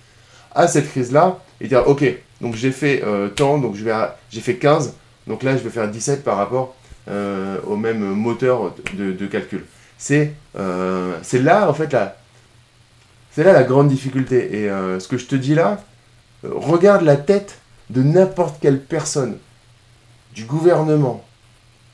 à 0.53 0.67
cette 0.67 0.89
crise-là 0.89 1.39
et 1.61 1.67
dire, 1.67 1.87
ok, 1.87 2.03
donc 2.41 2.55
j'ai 2.55 2.71
fait 2.71 3.03
euh, 3.03 3.29
tant, 3.29 3.57
donc 3.57 3.75
j'ai 3.75 4.41
fait 4.41 4.55
15, 4.55 4.93
donc 5.29 5.43
là 5.43 5.55
je 5.55 5.63
vais 5.63 5.69
faire 5.69 5.89
17 5.89 6.23
par 6.23 6.35
rapport 6.35 6.75
euh, 7.07 7.57
au 7.65 7.77
même 7.77 7.99
moteur 7.99 8.75
de, 8.93 9.25
calcul. 9.27 9.65
C'est 9.97 10.33
euh, 10.57 11.17
c'est 11.21 11.41
là 11.41 11.69
en 11.69 11.73
fait 11.73 11.93
la, 11.93 12.17
c'est 13.31 13.43
là 13.43 13.53
la 13.53 13.63
grande 13.63 13.87
difficulté. 13.87 14.63
Et 14.63 14.67
ce 14.67 15.07
que 15.07 15.17
je 15.17 15.25
te 15.25 15.35
dis 15.35 15.55
là, 15.55 15.81
regarde 16.43 17.03
la 17.03 17.15
tête 17.15 17.59
de 17.89 18.03
n'importe 18.03 18.59
quelle 18.59 18.81
personne, 18.81 19.37
du 20.33 20.43
gouvernement, 20.43 21.23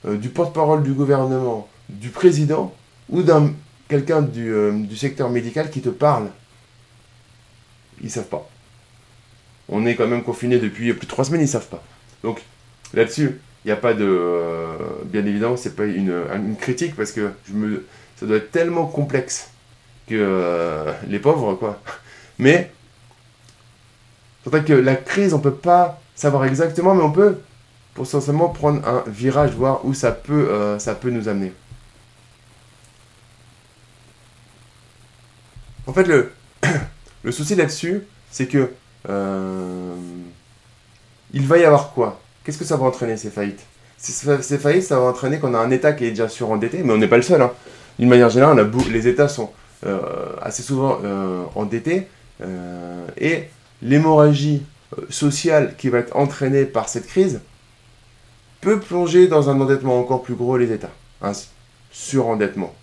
du 0.08 0.30
porte-parole 0.30 0.82
du 0.82 0.94
gouvernement, 0.94 1.68
du 1.90 2.10
président 2.10 2.74
ou 3.10 3.22
d'un 3.22 3.54
quelqu'un 3.88 4.24
du, 4.24 4.52
du 4.88 4.98
secteur 4.98 5.30
médical 5.30 5.70
qui 5.70 5.82
te 5.82 5.90
parle. 5.90 6.30
Ils 8.02 8.10
savent 8.10 8.26
pas 8.26 8.50
on 9.70 9.86
est 9.86 9.96
quand 9.96 10.08
même 10.08 10.24
confiné 10.24 10.60
depuis 10.60 10.94
plus 10.94 11.06
de 11.06 11.12
trois 11.12 11.26
semaines, 11.26 11.42
ils 11.42 11.48
savent 11.48 11.68
pas. 11.68 11.84
Donc 12.24 12.42
là-dessus, 12.94 13.40
il 13.64 13.68
n'y 13.68 13.72
a 13.72 13.78
pas 13.78 13.94
de. 13.94 14.06
Euh, 14.06 14.78
bien 15.06 15.26
évidemment, 15.26 15.58
c'est 15.58 15.76
pas 15.76 15.86
une, 15.86 16.14
une, 16.34 16.56
critique 16.56 16.96
parce 16.96 17.12
que 17.12 17.32
je 17.48 17.54
me, 17.54 17.86
ça 18.16 18.26
doit 18.26 18.38
être 18.38 18.52
tellement 18.52 18.86
complexe 18.86 19.50
que 20.08 20.16
euh, 20.16 20.94
les 21.08 21.20
pauvres, 21.20 21.56
quoi. 21.56 21.82
Mais 22.38 22.72
c'est 24.44 24.66
que 24.66 24.74
la 24.74 24.96
crise, 24.96 25.34
on 25.34 25.40
peut 25.40 25.56
pas 25.56 26.00
savoir 26.16 26.46
exactement, 26.46 26.94
mais 26.94 27.04
on 27.04 27.12
peut 27.12 27.40
potentiellement 27.96 28.50
prendre 28.50 28.88
un 28.88 29.04
virage, 29.08 29.52
voir 29.52 29.86
où 29.86 29.94
ça 29.94 30.12
peut, 30.12 30.50
euh, 30.50 30.78
ça 30.80 30.94
peut 30.96 31.10
nous 31.10 31.28
amener. 31.28 31.52
En 35.88 35.94
fait, 35.94 36.04
le, 36.04 36.32
le 37.24 37.32
souci 37.32 37.56
là-dessus, 37.56 38.04
c'est 38.30 38.48
que 38.48 38.72
euh, 39.10 39.96
il 41.34 41.46
va 41.46 41.58
y 41.58 41.64
avoir 41.64 41.94
quoi? 41.94 42.22
Qu'est-ce 42.46 42.58
que 42.58 42.64
ça 42.64 42.78
va 42.78 42.86
entraîner 42.86 43.18
ces 43.18 43.30
faillites? 43.30 43.66
Ces 43.98 44.58
faillites, 44.60 44.84
ça 44.84 45.00
va 45.00 45.08
entraîner 45.08 45.40
qu'on 45.40 45.54
a 45.54 45.58
un 45.58 45.72
État 45.72 45.94
qui 45.94 46.06
est 46.06 46.12
déjà 46.12 46.30
surendetté, 46.30 46.84
mais 46.84 46.94
on 46.94 46.98
n'est 46.98 47.08
pas 47.08 47.18
le 47.18 47.24
seul. 47.24 47.42
Hein. 47.42 47.52
D'une 47.98 48.10
manière 48.10 48.30
générale, 48.30 48.72
les 48.92 49.08
États 49.08 49.28
sont 49.28 49.52
euh, 49.86 50.00
assez 50.42 50.62
souvent 50.62 51.00
euh, 51.04 51.44
endettés, 51.56 52.08
et 53.18 53.46
l'hémorragie 53.82 54.64
sociale 55.10 55.76
qui 55.78 55.90
va 55.90 56.00
être 56.00 56.16
entraînée 56.16 56.66
par 56.66 56.90
cette 56.90 57.08
crise 57.08 57.40
peut 58.62 58.80
plonger 58.80 59.28
dans 59.28 59.50
un 59.50 59.62
endettement 59.62 60.00
encore 60.00 60.22
plus 60.24 60.36
gros 60.36 60.58
les 60.58 60.72
États, 60.72 60.92
un 61.22 61.32
surendettement. 61.92 62.74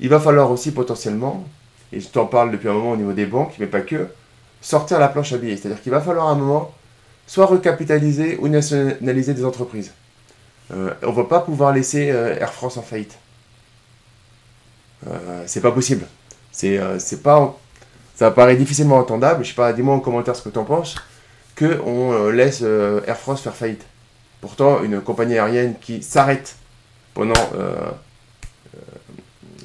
Il 0.00 0.08
va 0.08 0.20
falloir 0.20 0.50
aussi 0.50 0.72
potentiellement, 0.72 1.44
et 1.92 2.00
je 2.00 2.08
t'en 2.08 2.26
parle 2.26 2.50
depuis 2.50 2.68
un 2.68 2.74
moment 2.74 2.90
au 2.90 2.96
niveau 2.96 3.12
des 3.12 3.26
banques, 3.26 3.54
mais 3.58 3.66
pas 3.66 3.80
que, 3.80 4.08
sortir 4.60 4.98
la 4.98 5.08
planche 5.08 5.32
à 5.32 5.38
billets. 5.38 5.56
C'est-à-dire 5.56 5.80
qu'il 5.80 5.92
va 5.92 6.00
falloir 6.00 6.28
à 6.28 6.32
un 6.32 6.34
moment 6.34 6.74
soit 7.26 7.46
recapitaliser 7.46 8.38
ou 8.40 8.48
nationaliser 8.48 9.34
des 9.34 9.44
entreprises. 9.44 9.92
Euh, 10.72 10.94
on 11.02 11.10
ne 11.10 11.16
va 11.16 11.24
pas 11.24 11.40
pouvoir 11.40 11.72
laisser 11.72 12.10
euh, 12.10 12.38
Air 12.38 12.52
France 12.52 12.76
en 12.76 12.82
faillite. 12.82 13.18
Euh, 15.06 15.42
c'est 15.46 15.60
pas 15.60 15.72
possible. 15.72 16.06
C'est, 16.52 16.78
pas, 17.22 17.58
ça 18.14 18.30
paraît 18.30 18.56
difficilement 18.56 18.96
entendable. 18.96 19.44
Je 19.44 19.50
sais 19.50 19.54
pas, 19.54 19.72
dis-moi 19.72 19.94
en 19.94 20.00
commentaire 20.00 20.36
ce 20.36 20.42
que 20.42 20.48
tu 20.48 20.58
en 20.58 20.64
penses. 20.64 20.94
Que 21.56 21.80
on 21.84 22.30
laisse 22.30 22.62
Air 22.62 23.16
France 23.16 23.40
faire 23.42 23.54
faillite. 23.54 23.84
Pourtant, 24.40 24.82
une 24.82 25.00
compagnie 25.00 25.38
aérienne 25.38 25.74
qui 25.80 26.02
s'arrête 26.02 26.56
pendant 27.12 27.34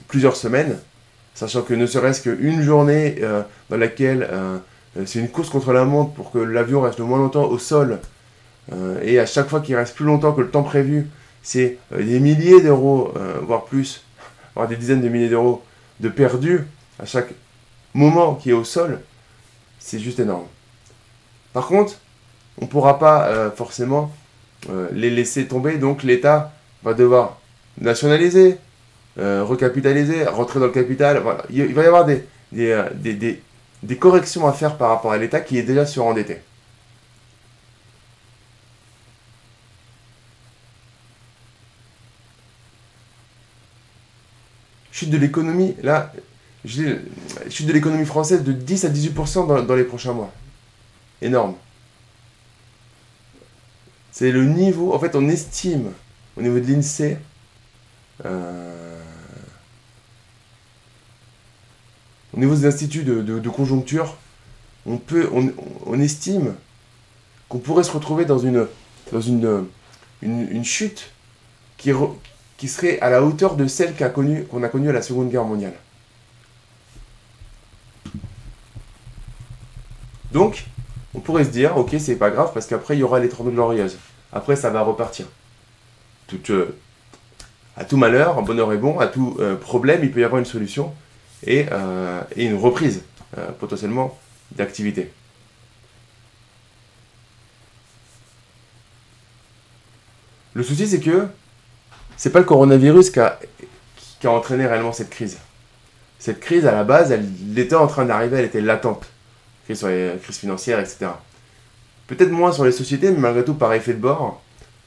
plusieurs 0.07 0.35
semaines, 0.35 0.79
sachant 1.35 1.61
que 1.61 1.73
ne 1.73 1.85
serait-ce 1.85 2.21
qu'une 2.21 2.61
journée 2.61 3.21
dans 3.69 3.77
laquelle 3.77 4.27
c'est 5.05 5.19
une 5.19 5.29
course 5.29 5.49
contre 5.49 5.71
la 5.71 5.85
montre 5.85 6.13
pour 6.13 6.31
que 6.31 6.39
l'avion 6.39 6.81
reste 6.81 6.99
le 6.99 7.05
moins 7.05 7.19
longtemps 7.19 7.45
au 7.45 7.57
sol. 7.57 7.99
Euh, 8.71 8.99
et 9.03 9.19
à 9.19 9.25
chaque 9.25 9.47
fois 9.47 9.61
qu'il 9.61 9.75
reste 9.75 9.95
plus 9.95 10.05
longtemps 10.05 10.33
que 10.33 10.41
le 10.41 10.49
temps 10.49 10.63
prévu, 10.63 11.07
c'est 11.41 11.77
euh, 11.93 12.03
des 12.03 12.19
milliers 12.19 12.61
d'euros, 12.61 13.13
voire 13.43 13.65
plus, 13.65 14.03
voire 14.55 14.67
des 14.67 14.75
dizaines 14.75 15.01
de 15.01 15.09
milliers 15.09 15.29
d'euros 15.29 15.63
de 15.99 16.09
perdu 16.09 16.65
à 16.99 17.05
chaque 17.05 17.33
moment 17.93 18.35
qui 18.35 18.49
est 18.49 18.53
au 18.53 18.63
sol, 18.63 18.99
c'est 19.79 19.99
juste 19.99 20.19
énorme. 20.19 20.45
Par 21.53 21.67
contre, 21.67 21.95
on 22.59 22.65
ne 22.65 22.69
pourra 22.69 22.99
pas 22.99 23.27
euh, 23.27 23.51
forcément 23.51 24.11
euh, 24.69 24.87
les 24.91 25.09
laisser 25.09 25.47
tomber, 25.47 25.77
donc 25.77 26.03
l'État 26.03 26.51
va 26.83 26.93
devoir 26.93 27.39
nationaliser, 27.79 28.57
euh, 29.17 29.43
recapitaliser, 29.43 30.25
rentrer 30.25 30.59
dans 30.59 30.67
le 30.67 30.71
capital. 30.71 31.21
Il, 31.49 31.73
va 31.73 31.83
y 31.83 31.85
avoir 31.85 32.05
des 32.05 33.41
corrections 33.97 34.47
à 34.47 34.53
faire 34.53 34.77
par 34.77 34.89
rapport 34.89 35.11
à 35.11 35.17
l'État 35.17 35.39
qui 35.39 35.57
est 35.57 35.63
déjà 35.63 35.85
surendetté. 35.85 36.39
chute 44.99 45.09
de 45.09 45.17
l'économie, 45.17 45.75
là, 45.81 46.11
chute 46.65 47.65
de 47.65 47.71
l'économie 47.71 48.05
française 48.05 48.43
de 48.43 48.51
10 48.51 48.83
à 48.85 48.89
18% 48.89 49.65
dans, 49.65 49.75
les 49.75 49.85
prochains 49.85 50.11
mois. 50.11 50.31
Énorme. 51.21 51.55
C'est 54.11 54.31
le 54.31 54.43
niveau, 54.43 54.93
en 54.93 54.99
fait, 54.99 55.15
on 55.15 55.29
estime 55.29 55.91
au 56.35 56.41
niveau 56.41 56.59
de 56.59 56.65
l'INSEE, 56.65 57.17
euh, 58.25 59.01
au 62.35 62.39
niveau 62.39 62.55
des 62.55 62.65
instituts 62.65 63.03
de, 63.03 63.49
conjoncture, 63.49 64.15
on, 64.85 64.97
peut, 64.97 65.29
on, 65.85 65.99
estime 65.99 66.55
qu'on 67.47 67.59
pourrait 67.59 67.83
se 67.83 67.91
retrouver 67.91 68.25
dans 68.25 68.37
une, 68.37 68.67
dans 69.11 69.21
une, 69.21 70.63
chute 70.63 71.11
qui, 71.77 71.91
serait 72.67 72.99
à 72.99 73.09
la 73.09 73.23
hauteur 73.23 73.55
de 73.55 73.67
celle 73.67 73.95
qu'on 73.95 74.63
a 74.63 74.69
connue 74.69 74.89
à 74.89 74.93
la 74.93 75.01
Seconde 75.01 75.29
Guerre 75.29 75.45
mondiale. 75.45 75.73
Donc, 80.31 80.65
on 81.15 81.19
pourrait 81.19 81.43
se 81.43 81.49
dire, 81.49 81.75
ok, 81.75 81.95
c'est 81.97 82.15
pas 82.15 82.29
grave, 82.29 82.51
parce 82.53 82.67
qu'après, 82.67 82.95
il 82.95 82.99
y 82.99 83.03
aura 83.03 83.19
les 83.19 83.29
30 83.29 83.51
glorieuses. 83.51 83.97
Après, 84.31 84.55
ça 84.55 84.69
va 84.69 84.81
repartir. 84.81 85.25
Euh, 86.51 86.77
à 87.75 87.83
tout 87.83 87.97
malheur, 87.97 88.39
bonheur 88.43 88.71
est 88.73 88.77
bon, 88.77 88.99
à 88.99 89.07
tout 89.07 89.35
euh, 89.39 89.55
problème, 89.55 90.01
il 90.03 90.11
peut 90.11 90.19
y 90.19 90.23
avoir 90.23 90.37
une 90.37 90.45
solution 90.45 90.93
et, 91.45 91.65
euh, 91.71 92.21
et 92.35 92.45
une 92.45 92.57
reprise, 92.57 93.03
potentiellement, 93.59 94.17
d'activité. 94.51 95.11
Le 100.53 100.63
souci, 100.63 100.87
c'est 100.87 100.99
que 100.99 101.27
c'est 102.17 102.31
pas 102.31 102.39
le 102.39 102.45
coronavirus 102.45 103.11
qui 103.11 103.19
a, 103.19 103.39
entraîné 104.25 104.67
réellement 104.67 104.91
cette 104.91 105.09
crise. 105.09 105.37
Cette 106.17 106.41
crise, 106.41 106.65
à 106.65 106.73
la 106.73 106.83
base, 106.83 107.11
elle, 107.11 107.25
était 107.57 107.75
en 107.75 107.87
train 107.87 108.03
d'arriver, 108.03 108.39
elle 108.39 108.45
était 108.45 108.59
latente. 108.59 109.05
Crise, 109.65 109.79
sur 109.79 109.89
etc. 109.89 111.07
Peut-être 112.07 112.31
moins 112.31 112.51
sur 112.51 112.65
les 112.65 112.71
sociétés, 112.71 113.11
mais 113.11 113.19
malgré 113.19 113.45
tout, 113.45 113.53
par 113.53 113.71
effet 113.73 113.93
de 113.93 113.99
bord, 113.99 114.41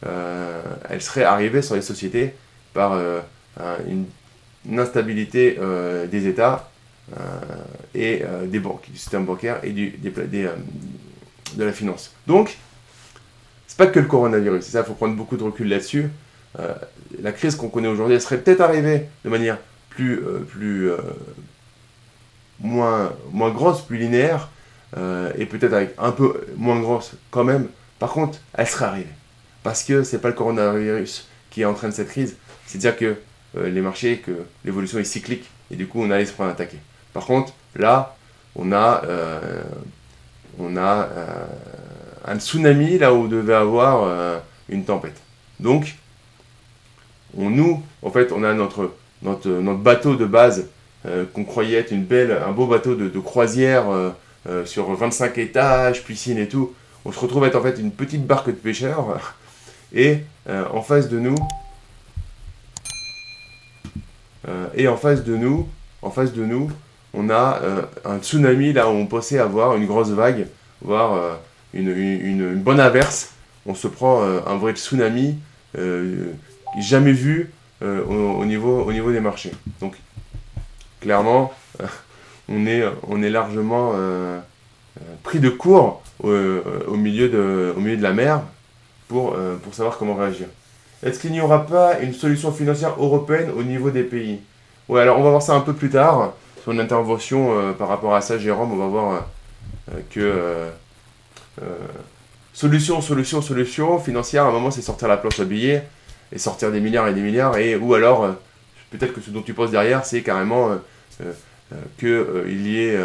euh, 0.05 0.61
elle 0.91 1.01
serait 1.01 1.25
arrivée 1.25 1.63
sur 1.63 1.75
les 1.75 1.81
sociétés 1.81 2.35
par 2.75 2.93
euh, 2.93 3.21
une, 3.89 4.05
instabilité 4.71 5.59
euh, 5.61 6.07
des 6.07 6.27
États 6.27 6.69
et 7.95 8.23
des 8.47 8.59
banques, 8.59 8.89
du 8.91 8.97
système 8.97 9.27
bancaire 9.27 9.59
et 9.65 9.71
du, 9.71 9.91
des, 9.91 10.11
de 11.57 11.65
la 11.65 11.73
finance. 11.73 12.15
Donc, 12.27 12.57
c'est 13.67 13.77
pas 13.77 13.87
que 13.87 13.99
le 13.99 14.07
coronavirus, 14.07 14.65
c'est 14.65 14.73
ça, 14.73 14.81
il 14.81 14.85
faut 14.85 14.95
prendre 14.95 15.17
beaucoup 15.17 15.37
de 15.37 15.43
recul 15.43 15.69
là-dessus. 15.69 16.11
Euh, 16.59 16.75
la 17.23 17.33
crise 17.33 17.57
qu'on 17.57 17.69
connaît 17.69 17.89
aujourd'hui, 17.89 18.15
elle 18.15 18.21
serait 18.21 18.39
peut-être 18.39 18.61
arrivée 18.61 19.09
de 19.25 19.31
manière 19.31 19.59
plus, 19.89 20.19
euh, 20.19 20.41
plus 20.41 20.91
euh, 20.91 20.99
moins, 22.61 23.13
moins 23.33 23.51
grosse, 23.51 23.83
plus 23.83 23.99
linéaire, 23.99 24.51
et 25.39 25.47
peut-être 25.47 25.73
avec 25.73 25.95
un 25.97 26.13
peu 26.13 26.45
moins 26.59 26.79
grosse 26.79 27.13
quand 27.31 27.45
même. 27.45 27.69
Par 27.99 28.11
contre, 28.11 28.39
elle 28.53 28.67
serait 28.67 28.85
arrivée. 28.85 29.15
Parce 29.63 29.85
que 29.85 30.03
c'est 30.03 30.19
pas 30.19 30.29
le 30.29 30.35
coronavirus 30.35 31.29
qui 31.49 31.65
entraîne 31.65 31.93
cette 31.93 32.09
crise, 32.09 32.37
c'est-à-dire 32.67 32.99
que 32.99 33.17
les 33.55 33.81
marchés, 33.81 34.19
que 34.19 34.33
l'évolution 34.65 34.99
est 34.99 35.05
cyclique, 35.05 35.49
et 35.71 35.77
du 35.77 35.87
coup 35.87 36.03
on 36.03 36.11
a 36.11 36.25
se 36.25 36.33
prendre 36.33 36.51
attaquer. 36.51 36.79
Par 37.13 37.27
contre, 37.27 37.53
là, 37.77 38.17
on 38.57 38.73
a, 38.73 39.03
on 40.59 40.77
a 40.77 41.09
un 42.25 42.39
tsunami 42.39 42.99
là 42.99 43.13
où 43.13 43.25
on 43.25 43.27
devait 43.27 43.55
avoir 43.55 44.41
une 44.71 44.85
tempête. 44.85 45.21
Donc, 45.61 45.95
on, 47.37 47.51
nous, 47.51 47.83
en 48.03 48.11
fait, 48.11 48.33
on 48.33 48.43
a 48.43 48.53
notre, 48.55 48.93
notre, 49.23 49.49
notre 49.49 49.81
bateau 49.81 50.17
de 50.17 50.25
base 50.25 50.67
euh, 51.05 51.25
qu'on 51.33 51.45
croyait 51.45 51.79
être 51.79 51.91
une 51.91 52.05
belle, 52.05 52.31
un 52.47 52.53
beau 52.53 52.67
bateau 52.67 52.95
de, 52.95 53.19
croisière 53.19 53.91
euh, 53.91 54.11
euh, 54.49 54.65
sur 54.65 54.93
25 54.95 55.37
étages, 55.39 56.05
piscine 56.05 56.39
et 56.39 56.47
tout. 56.49 56.75
On 57.05 57.11
se 57.11 57.19
retrouve 57.19 57.45
être 57.45 57.57
en 57.57 57.63
fait 57.63 57.79
une 57.81 57.91
petite 57.91 58.25
barque 58.25 58.47
de 58.47 58.53
pêcheurs. 58.53 59.37
Et 59.93 60.19
en 60.49 60.81
face 60.81 61.11
de 61.11 61.19
nous, 61.19 61.35
et 64.75 64.89
en 64.89 64.97
face 64.97 65.23
de 65.25 65.37
nous, 65.37 65.69
en 66.03 66.11
face 66.11 66.33
de 66.33 66.45
nous, 66.45 66.71
on 67.15 67.31
a 67.31 67.61
un 68.05 68.19
tsunami 68.19 68.73
là 68.73 68.89
où 68.89 68.93
on 68.93 69.07
pensait 69.07 69.39
avoir 69.39 69.77
une 69.77 69.87
grosse 69.87 70.11
vague, 70.11 70.47
voire 70.81 71.39
une, 71.73 71.91
une, 71.91 72.57
bonne 72.57 72.81
averse. 72.81 73.35
On 73.67 73.75
se 73.75 73.87
prend 73.87 74.23
un 74.23 74.57
vrai 74.57 74.73
tsunami 74.73 75.39
jamais 76.81 77.13
vu 77.13 77.51
euh, 77.83 78.05
au, 78.05 78.45
niveau, 78.45 78.83
au 78.83 78.93
niveau 78.93 79.11
des 79.11 79.21
marchés. 79.21 79.53
Donc, 79.81 79.97
clairement, 81.01 81.53
euh, 81.81 81.87
on, 82.49 83.23
est, 83.23 83.31
largement 83.31 83.93
euh, 83.95 84.39
pris 85.23 85.41
de 85.41 85.49
court 85.49 86.03
au, 86.23 86.97
milieu 86.97 87.29
de, 87.29 87.75
la 88.01 88.13
mer 88.13 88.43
pour 89.09 89.35
savoir 89.73 89.99
comment 89.99 90.15
réagir. 90.15 90.47
Est-ce 91.03 91.19
qu'il 91.19 91.33
n'y 91.33 91.41
aura 91.41 91.67
pas 91.67 92.01
une 92.01 92.15
solution 92.15 92.53
financière 92.53 92.95
européenne 92.99 93.51
au 93.57 93.63
niveau 93.63 93.91
des 93.91 94.05
pays? 94.05 94.41
Ouais, 94.89 95.01
alors 95.01 95.19
on 95.19 95.23
va 95.23 95.31
voir 95.31 95.43
ça 95.43 95.55
un 95.55 95.61
peu 95.61 95.73
plus 95.73 95.91
tard. 95.91 96.33
Une 96.69 96.79
intervention 96.79 97.75
par 97.77 97.89
rapport 97.89 98.15
à 98.15 98.21
ça, 98.21 98.39
Jérôme, 98.39 98.73
on 98.73 98.77
va 98.77 98.87
voir 98.87 99.27
que 100.11 100.71
solution, 102.53 103.01
solution, 103.01 103.43
solution 103.43 103.99
financière, 103.99 104.45
à 104.45 104.49
un 104.49 104.53
moment 104.53 104.71
c'est 104.71 104.83
sortir 104.83 105.09
la 105.09 105.17
planche 105.17 105.41
à 105.41 105.45
billets 105.45 105.83
et 106.33 106.39
sortir 106.39 106.73
des 106.73 106.81
milliards 106.81 107.09
et 107.09 107.15
des 107.15 107.21
milliards, 107.21 107.57
et, 107.59 107.77
ou 107.77 107.95
alors, 107.95 108.25
euh, 108.25 108.33
peut-être 108.91 109.13
que 109.13 109.21
ce 109.21 109.31
dont 109.31 109.43
tu 109.43 109.55
penses 109.55 109.71
derrière, 109.71 110.05
c'est 110.05 110.23
carrément 110.23 110.71
euh, 110.71 111.33
euh, 112.03 112.43
qu'il 112.47 112.67
y 112.67 112.79
ait 112.79 112.99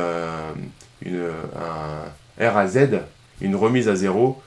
une, 1.05 1.29
un 1.55 2.45
R 2.49 2.57
à 2.57 2.67
Z, 2.67 3.01
une 3.41 3.55
remise 3.55 3.87
à 3.89 3.95
zéro 3.95 4.41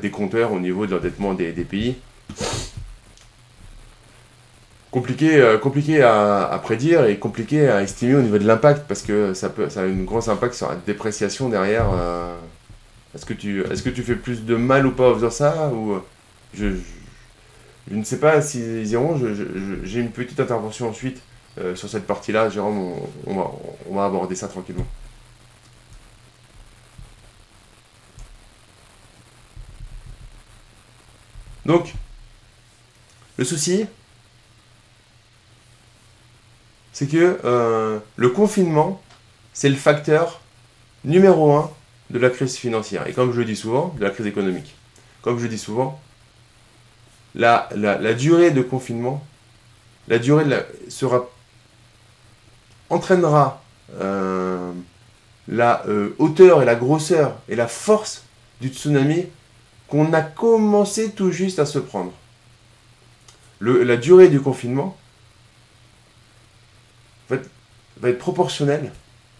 des 0.00 0.10
compteurs 0.10 0.52
au 0.52 0.60
niveau 0.60 0.86
de 0.86 0.94
l'endettement 0.94 1.34
des, 1.34 1.52
pays. 1.52 1.96
Compliqué, 4.90 5.58
compliqué 5.62 6.02
à, 6.02 6.58
prédire 6.62 7.04
et 7.04 7.18
compliqué 7.18 7.68
à 7.68 7.82
estimer 7.82 8.14
au 8.14 8.22
niveau 8.22 8.38
de 8.38 8.46
l'impact 8.46 8.86
parce 8.88 9.02
que 9.02 9.34
ça, 9.34 9.50
peut, 9.50 9.68
ça 9.68 9.80
a 9.80 9.84
un 9.84 10.02
gros 10.02 10.30
impact 10.30 10.54
sur 10.54 10.70
la 10.70 10.76
dépréciation 10.76 11.50
derrière. 11.50 11.86
est-ce 13.14 13.26
que, 13.26 13.34
tu, 13.34 13.62
est-ce 13.70 13.82
que 13.82 13.90
tu 13.90 14.02
fais 14.02 14.14
plus 14.14 14.46
de 14.46 14.56
mal 14.56 14.86
ou 14.86 14.92
pas 14.92 15.10
en 15.10 15.14
faisant 15.14 15.30
ça 15.30 15.68
ou, 15.68 16.00
je, 16.54 16.68
je 17.90 17.96
ne 17.96 18.04
sais 18.04 18.18
pas 18.18 18.40
s'ils 18.42 18.86
iront, 18.88 19.18
j'ai 19.84 20.00
une 20.00 20.10
petite 20.10 20.40
intervention 20.40 20.88
ensuite 20.88 21.20
euh, 21.58 21.74
sur 21.74 21.88
cette 21.88 22.06
partie-là. 22.06 22.50
Jérôme, 22.50 22.94
on, 23.26 23.94
va, 23.94 24.04
aborder 24.04 24.34
ça 24.34 24.48
tranquillement. 24.48 24.86
Donc, 31.64 31.94
le 33.36 33.44
souci, 33.44 33.86
c'est 36.98 37.06
que 37.06 37.38
euh, 37.44 38.00
le 38.16 38.28
confinement, 38.30 39.00
c'est 39.52 39.68
le 39.68 39.76
facteur 39.76 40.40
numéro 41.04 41.54
un 41.54 41.70
de 42.10 42.18
la 42.18 42.28
crise 42.28 42.56
financière. 42.56 43.06
Et 43.06 43.12
comme 43.12 43.32
je 43.32 43.38
le 43.38 43.44
dis 43.44 43.54
souvent, 43.54 43.94
de 43.96 44.02
la 44.02 44.10
crise 44.10 44.26
économique. 44.26 44.74
Comme 45.22 45.38
je 45.38 45.44
le 45.44 45.48
dis 45.48 45.58
souvent, 45.58 46.00
la, 47.36 47.68
durée 48.14 48.50
de 48.50 48.62
confinement, 48.62 49.24
la 50.08 50.18
durée 50.18 50.44
sera 50.88 51.28
entraînera 52.90 53.62
euh, 54.00 54.72
la 55.46 55.86
euh, 55.86 56.16
hauteur 56.18 56.62
et 56.62 56.64
la 56.64 56.74
grosseur 56.74 57.36
et 57.48 57.54
la 57.54 57.68
force 57.68 58.24
du 58.60 58.70
tsunami 58.70 59.26
qu'on 59.86 60.12
a 60.12 60.22
commencé 60.22 61.12
tout 61.12 61.30
juste 61.30 61.60
à 61.60 61.64
se 61.64 61.78
prendre. 61.78 62.10
la 63.60 63.96
durée 63.96 64.26
du 64.26 64.40
confinement 64.40 64.96
être, 68.04 68.18
proportionnelle. 68.18 68.92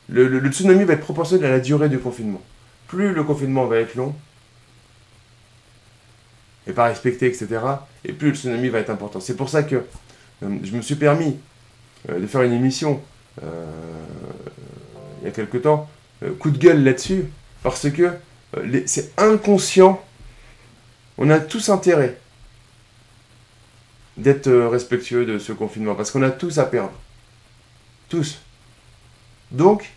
le, 0.08 0.50
tsunami 0.50 0.84
va 0.84 0.94
être 0.94 1.00
proportionnel 1.00 1.46
à 1.46 1.54
la 1.54 1.60
durée 1.60 1.88
du 1.88 1.98
confinement. 1.98 2.42
Plus 2.86 3.12
le 3.12 3.22
confinement 3.22 3.66
va 3.66 3.78
être 3.78 3.94
long, 3.94 4.14
et 6.66 6.72
pas 6.72 6.86
respecté, 6.86 7.26
etc. 7.26 7.48
Et 8.04 8.12
plus 8.12 8.28
le 8.28 8.34
tsunami 8.34 8.68
va 8.68 8.78
être 8.78 8.90
important. 8.90 9.20
C'est 9.20 9.36
pour 9.36 9.48
ça 9.48 9.62
que 9.62 9.76
euh, 9.76 10.58
je 10.62 10.72
me 10.72 10.82
suis 10.82 10.96
permis 10.96 11.36
euh, 12.08 12.20
de 12.20 12.26
faire 12.26 12.42
une 12.42 12.52
émission 12.52 13.00
il 15.20 15.24
y 15.24 15.28
a 15.28 15.30
quelque 15.30 15.58
temps, 15.58 15.88
coup 16.40 16.50
de 16.50 16.58
gueule 16.58 16.82
là-dessus, 16.82 17.26
parce 17.62 17.88
que 17.88 18.10
c'est 18.86 19.12
inconscient. 19.16 20.02
On 21.18 21.30
a 21.30 21.38
tous 21.38 21.68
intérêt 21.68 22.18
d'être 24.16 24.50
respectueux 24.50 25.24
de 25.24 25.38
ce 25.38 25.52
confinement, 25.52 25.94
parce 25.94 26.10
qu'on 26.10 26.22
a 26.22 26.30
tous 26.30 26.58
à 26.58 26.64
perdre. 26.64 26.92
Tous. 28.08 28.40
Donc, 29.50 29.90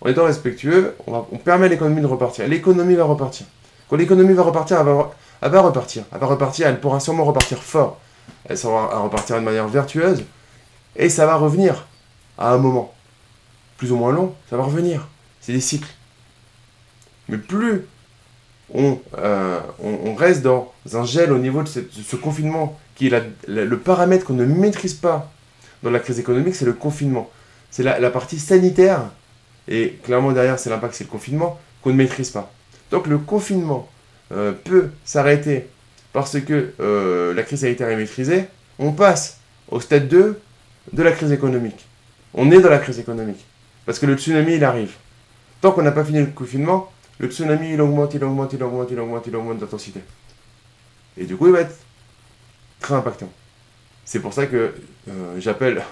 en 0.00 0.08
étant 0.08 0.24
respectueux, 0.24 0.94
on, 1.06 1.22
permet 1.38 1.66
à 1.66 1.68
l'économie 1.68 2.00
de 2.00 2.06
repartir. 2.06 2.46
L'économie 2.46 2.94
va 2.94 3.04
repartir. 3.04 3.46
Quand 3.88 3.96
l'économie 3.96 4.34
va 4.34 4.42
repartir, 4.42 4.78
elle 4.80 5.50
va, 5.50 5.60
repartir. 5.60 6.04
Elle 6.12 6.24
repartir, 6.24 6.66
elle 6.66 6.80
pourra 6.80 7.00
sûrement 7.00 7.24
repartir 7.24 7.58
fort. 7.58 7.98
Elle 8.44 8.58
saura 8.58 8.98
repartir 8.98 9.36
de 9.36 9.40
manière 9.40 9.66
vertueuse. 9.66 10.24
Et 10.96 11.08
ça 11.08 11.26
va 11.26 11.36
revenir 11.36 11.86
à 12.36 12.52
un 12.52 12.58
moment. 12.58 12.92
Plus 13.76 13.92
ou 13.92 13.96
moins 13.96 14.12
long, 14.12 14.34
ça 14.50 14.56
va 14.56 14.62
revenir. 14.64 15.08
C'est 15.40 15.52
des 15.52 15.60
cycles. 15.60 15.88
Mais 17.28 17.38
plus 17.38 17.86
on, 18.74 19.00
euh, 19.16 19.60
reste 20.16 20.42
dans 20.42 20.72
un 20.92 21.04
gel 21.04 21.32
au 21.32 21.38
niveau 21.38 21.62
de, 21.62 21.68
ce 21.68 22.16
confinement, 22.16 22.78
qui 22.94 23.08
est 23.08 23.22
le 23.46 23.78
paramètre 23.78 24.26
qu'on 24.26 24.34
ne 24.34 24.44
maîtrise 24.44 24.94
pas 24.94 25.30
dans 25.82 25.90
la 25.90 26.00
crise 26.00 26.18
économique, 26.18 26.54
c'est 26.54 26.64
le 26.64 26.72
confinement. 26.72 27.30
C'est 27.70 27.82
la 27.82 28.10
partie 28.10 28.38
sanitaire 28.38 29.02
et 29.68 29.98
clairement, 30.02 30.32
derrière, 30.32 30.58
c'est 30.58 30.70
l'impact, 30.70 30.94
c'est 30.94 31.04
le 31.04 31.10
confinement 31.10 31.60
qu'on 31.82 31.90
ne 31.90 31.96
maîtrise 31.96 32.30
pas. 32.30 32.50
Donc 32.90 33.06
le 33.06 33.18
confinement 33.18 33.88
euh, 34.32 34.52
peut 34.52 34.90
s'arrêter 35.04 35.68
parce 36.12 36.40
que 36.40 36.72
euh, 36.80 37.34
la 37.34 37.42
crise 37.42 37.60
sanitaire 37.60 37.90
est 37.90 37.96
maîtrisée. 37.96 38.46
On 38.78 38.92
passe 38.92 39.38
au 39.70 39.80
stade 39.80 40.08
2 40.08 40.40
de 40.92 41.02
la 41.02 41.12
crise 41.12 41.32
économique. 41.32 41.86
On 42.32 42.50
est 42.50 42.60
dans 42.60 42.70
la 42.70 42.78
crise 42.78 42.98
économique. 42.98 43.44
Parce 43.84 43.98
que 43.98 44.06
le 44.06 44.16
tsunami, 44.16 44.54
il 44.54 44.64
arrive. 44.64 44.92
Tant 45.60 45.72
qu'on 45.72 45.82
n'a 45.82 45.92
pas 45.92 46.04
fini 46.04 46.20
le 46.20 46.26
confinement, 46.26 46.90
le 47.18 47.28
tsunami, 47.28 47.74
il 47.74 47.80
augmente, 47.80 48.14
il 48.14 48.24
augmente, 48.24 48.52
il 48.54 48.62
augmente, 48.62 48.90
il 48.90 48.98
augmente, 48.98 49.26
il 49.26 49.36
augmente 49.36 49.58
d'intensité. 49.58 50.00
Et 51.16 51.24
du 51.24 51.36
coup, 51.36 51.46
il 51.46 51.52
va 51.52 51.60
être 51.60 51.76
très 52.80 52.94
impactant. 52.94 53.30
C'est 54.04 54.20
pour 54.20 54.32
ça 54.32 54.46
que 54.46 54.74
euh, 55.08 55.34
j'appelle 55.38 55.82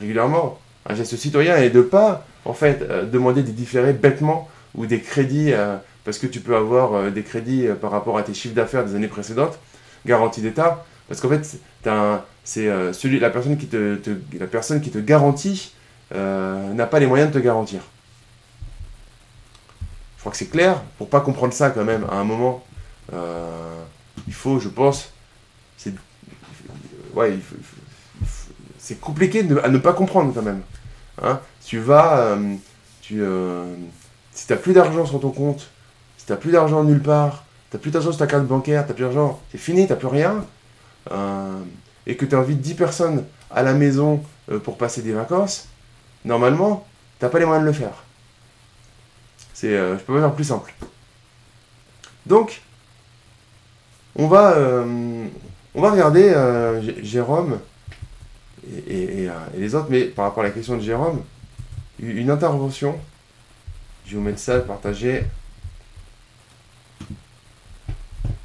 régulièrement 0.00 0.58
un 0.86 0.94
geste 0.94 1.16
citoyen 1.16 1.56
et 1.58 1.70
de 1.70 1.82
pas 1.82 2.26
en 2.44 2.54
fait 2.54 2.82
euh, 2.82 3.04
demander 3.04 3.42
des 3.42 3.52
différés 3.52 3.92
bêtement 3.92 4.48
ou 4.74 4.86
des 4.86 5.00
crédits 5.00 5.52
euh, 5.52 5.76
parce 6.04 6.18
que 6.18 6.26
tu 6.26 6.40
peux 6.40 6.56
avoir 6.56 6.94
euh, 6.94 7.10
des 7.10 7.22
crédits 7.22 7.66
par 7.80 7.90
rapport 7.90 8.16
à 8.18 8.22
tes 8.22 8.34
chiffres 8.34 8.54
d'affaires 8.54 8.84
des 8.84 8.94
années 8.94 9.08
précédentes, 9.08 9.58
garantie 10.06 10.40
d'État, 10.40 10.84
parce 11.08 11.20
qu'en 11.20 11.28
fait 11.28 11.58
c'est 12.44 12.68
celui 12.92 13.20
la 13.20 13.30
personne 13.30 13.56
qui 13.56 13.66
te, 13.66 13.98
la 14.38 14.46
personne 14.46 14.80
qui 14.80 14.90
te 14.90 14.98
garantit 14.98 15.74
n'a 16.12 16.86
pas 16.86 16.98
les 16.98 17.06
moyens 17.06 17.30
de 17.30 17.38
te 17.38 17.44
garantir. 17.44 17.80
Je 20.16 20.22
crois 20.22 20.32
que 20.32 20.38
c'est 20.38 20.50
clair. 20.50 20.82
Pour 20.98 21.08
pas 21.08 21.20
comprendre 21.20 21.52
ça 21.52 21.70
quand 21.70 21.84
même 21.84 22.04
à 22.10 22.16
un 22.16 22.24
moment, 22.24 22.64
il 23.12 24.34
faut, 24.34 24.58
je 24.58 24.68
pense, 24.68 25.12
ouais, 27.14 27.34
il 27.34 27.40
faut, 27.40 27.56
c'est 28.90 28.98
compliqué 28.98 29.46
à 29.62 29.68
ne 29.68 29.78
pas 29.78 29.92
comprendre 29.92 30.34
quand 30.34 30.42
même. 30.42 30.62
Hein. 31.22 31.38
tu 31.64 31.78
vas, 31.78 32.22
euh, 32.22 32.54
tu, 33.00 33.22
euh, 33.22 33.76
si 34.32 34.48
tu 34.48 34.52
n'as 34.52 34.58
plus 34.58 34.72
d'argent 34.72 35.06
sur 35.06 35.20
ton 35.20 35.30
compte, 35.30 35.70
si 36.18 36.26
tu 36.26 36.32
n'as 36.32 36.38
plus 36.38 36.50
d'argent 36.50 36.82
nulle 36.82 37.00
part, 37.00 37.44
tu 37.70 37.76
n'as 37.76 37.80
plus 37.80 37.92
d'argent 37.92 38.10
sur 38.10 38.18
ta 38.18 38.26
carte 38.26 38.46
bancaire, 38.46 38.82
tu 38.84 38.88
n'as 38.88 38.94
plus 38.94 39.04
d'argent, 39.04 39.40
c'est 39.52 39.58
fini, 39.58 39.86
tu 39.86 39.92
n'as 39.92 39.96
plus 39.96 40.08
rien, 40.08 40.44
euh, 41.12 41.60
et 42.04 42.16
que 42.16 42.24
tu 42.24 42.34
invites 42.34 42.60
10 42.60 42.74
personnes 42.74 43.24
à 43.52 43.62
la 43.62 43.74
maison 43.74 44.24
pour 44.64 44.76
passer 44.76 45.02
des 45.02 45.12
vacances, 45.12 45.68
normalement, 46.24 46.84
tu 47.20 47.24
n'as 47.24 47.30
pas 47.30 47.38
les 47.38 47.44
moyens 47.44 47.64
de 47.64 47.70
le 47.70 47.76
faire. 47.76 48.02
C'est, 49.54 49.70
je 49.70 50.02
peux 50.02 50.14
pas 50.14 50.20
faire 50.20 50.34
plus 50.34 50.44
simple. 50.44 50.74
Donc, 52.26 52.60
on 54.16 54.26
va, 54.26 54.56
on 55.76 55.80
va 55.80 55.90
regarder 55.92 56.34
Jérôme 57.02 57.60
euh, 58.70 59.28
et, 59.54 59.58
les 59.58 59.74
autres. 59.74 59.88
Mais 59.90 60.04
par 60.04 60.26
rapport 60.26 60.42
à 60.42 60.46
la 60.46 60.52
question 60.52 60.76
de 60.76 60.82
Jérôme, 60.82 61.22
une 62.00 62.30
intervention, 62.30 62.98
je 64.06 64.12
vais 64.12 64.16
vous 64.16 64.22
mettre 64.22 64.38
ça, 64.38 64.58
partager, 64.60 65.24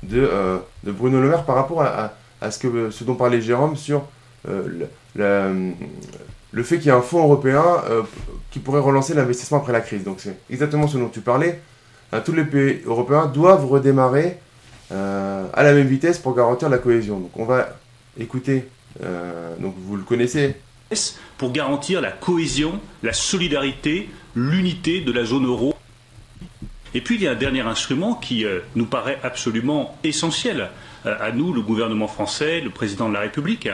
de, 0.04 0.20
euh, 0.20 0.58
de 0.84 0.92
Bruno 0.92 1.20
Le 1.22 1.30
Maire 1.30 1.46
par 1.46 1.56
rapport 1.56 1.82
à, 1.82 2.12
ce, 2.52 3.04
dont 3.04 3.16
parlait 3.16 3.42
Jérôme 3.42 3.76
sur 3.76 4.04
euh, 4.48 4.88
le, 5.16 6.64
fait 6.64 6.78
qu'il 6.78 6.88
y 6.88 6.92
a 6.92 6.96
un 6.96 7.02
fonds 7.02 7.24
européen 7.24 7.64
qui 8.52 8.60
pourrait 8.60 8.80
relancer 8.80 9.14
l'investissement 9.14 9.58
après 9.58 9.74
la 9.74 9.82
crise. 9.82 10.04
Donc 10.04 10.20
c'est 10.20 10.38
exactement 10.50 10.88
ce 10.88 10.98
dont 10.98 11.10
tu 11.10 11.22
parlais. 11.22 11.60
tous 12.24 12.34
les 12.34 12.46
pays 12.46 12.82
européens 12.86 13.26
doivent 13.26 13.66
redémarrer 13.66 14.38
à 14.92 15.64
la 15.64 15.74
même 15.74 15.88
vitesse 15.88 16.20
pour 16.20 16.36
garantir 16.36 16.70
la 16.70 16.78
cohésion. 16.78 17.20
Donc 17.20 17.32
on 17.36 17.46
va 17.46 17.70
écouter 18.18 18.68
donc 19.02 19.76
vous 19.78 19.96
le 19.96 20.04
connaissez. 20.04 20.56
Pour 21.38 21.52
garantir 21.52 22.02
la 22.02 22.12
cohésion, 22.12 22.80
la 23.04 23.14
solidarité, 23.14 24.10
l'unité 24.36 25.02
de 25.02 25.12
la 25.12 25.26
zone 25.26 25.46
euro. 25.46 25.76
Et 26.94 27.02
puis 27.02 27.16
il 27.16 27.22
y 27.24 27.28
a 27.28 27.32
un 27.32 27.36
dernier 27.36 27.62
instrument 27.62 28.14
qui 28.16 28.46
euh, 28.46 28.60
nous 28.76 28.86
paraît 28.86 29.20
absolument 29.22 29.98
essentiel 30.06 30.70
euh, 31.06 31.18
à 31.20 31.32
nous, 31.32 31.52
le 31.52 31.62
gouvernement 31.62 32.08
français, 32.08 32.62
le 32.62 32.70
président 32.70 33.10
de 33.10 33.14
la 33.14 33.20
République, 33.20 33.68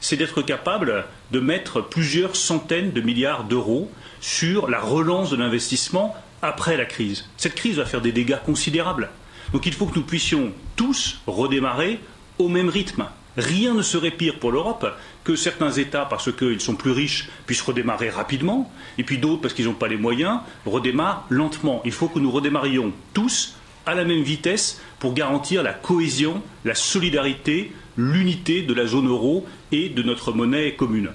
c'est 0.00 0.16
d'être 0.16 0.42
capable 0.42 1.04
de 1.32 1.40
mettre 1.40 1.80
plusieurs 1.80 2.36
centaines 2.36 2.92
de 2.92 3.00
milliards 3.00 3.44
d'euros 3.44 3.90
sur 4.20 4.68
la 4.68 4.78
relance 4.78 5.30
de 5.30 5.36
l'investissement 5.36 6.14
après 6.40 6.76
la 6.76 6.84
crise. 6.84 7.28
Cette 7.36 7.56
crise 7.56 7.78
va 7.78 7.84
faire 7.84 8.00
des 8.00 8.12
dégâts 8.12 8.38
considérables. 8.46 9.08
Donc 9.52 9.66
il 9.66 9.72
faut 9.72 9.86
que 9.86 9.96
nous 9.96 10.04
puissions 10.04 10.52
tous 10.76 11.20
redémarrer 11.26 11.98
au 12.38 12.48
même 12.48 12.68
rythme. 12.68 13.06
Rien 13.38 13.72
ne 13.72 13.82
serait 13.82 14.10
pire 14.10 14.40
pour 14.40 14.50
l'Europe 14.50 14.84
que 15.22 15.36
certains 15.36 15.70
États, 15.70 16.04
parce 16.04 16.32
qu'ils 16.32 16.60
sont 16.60 16.74
plus 16.74 16.90
riches, 16.90 17.28
puissent 17.46 17.62
redémarrer 17.62 18.10
rapidement, 18.10 18.68
et 18.98 19.04
puis 19.04 19.18
d'autres, 19.18 19.40
parce 19.40 19.54
qu'ils 19.54 19.66
n'ont 19.66 19.74
pas 19.74 19.86
les 19.86 19.96
moyens, 19.96 20.40
redémarrent 20.66 21.24
lentement. 21.28 21.80
Il 21.84 21.92
faut 21.92 22.08
que 22.08 22.18
nous 22.18 22.32
redémarrions 22.32 22.92
tous 23.14 23.54
à 23.86 23.94
la 23.94 24.04
même 24.04 24.22
vitesse 24.22 24.80
pour 24.98 25.14
garantir 25.14 25.62
la 25.62 25.72
cohésion, 25.72 26.42
la 26.64 26.74
solidarité, 26.74 27.72
l'unité 27.96 28.62
de 28.62 28.74
la 28.74 28.86
zone 28.86 29.06
euro 29.06 29.46
et 29.70 29.88
de 29.88 30.02
notre 30.02 30.32
monnaie 30.32 30.74
commune. 30.74 31.10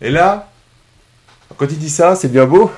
Et 0.00 0.10
là, 0.10 0.50
quand 1.58 1.66
il 1.70 1.78
dit 1.78 1.90
ça, 1.90 2.16
c'est 2.16 2.32
bien 2.32 2.46
beau. 2.46 2.70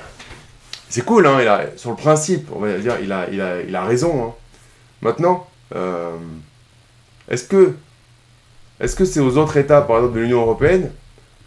C'est 0.89 1.05
cool, 1.05 1.25
hein, 1.25 1.61
sur 1.77 1.91
le 1.91 1.95
principe, 1.95 2.49
on 2.51 2.59
va 2.59 2.77
dire, 2.79 2.97
il 3.01 3.13
a, 3.13 3.29
il 3.29 3.75
a, 3.75 3.85
raison. 3.85 4.25
Hein. 4.25 4.33
Maintenant, 5.01 5.47
euh, 5.73 6.17
est-ce 7.29 7.43
que 7.43 9.05
c'est 9.05 9.19
aux 9.19 9.37
autres 9.37 9.57
États, 9.57 9.81
par 9.81 9.97
exemple 9.97 10.15
de 10.15 10.21
l'Union 10.21 10.41
européenne, 10.41 10.91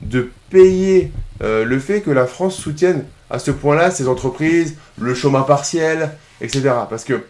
de 0.00 0.30
payer 0.50 1.12
euh, 1.42 1.64
le 1.64 1.78
fait 1.78 2.00
que 2.00 2.10
la 2.10 2.26
France 2.26 2.56
soutienne 2.56 3.04
à 3.28 3.38
ce 3.38 3.50
point-là 3.50 3.90
ces 3.90 4.08
entreprises, 4.08 4.76
le 4.98 5.14
chômage 5.14 5.46
partiel, 5.46 6.10
etc. 6.40 6.70
Parce 6.88 7.04
que 7.04 7.24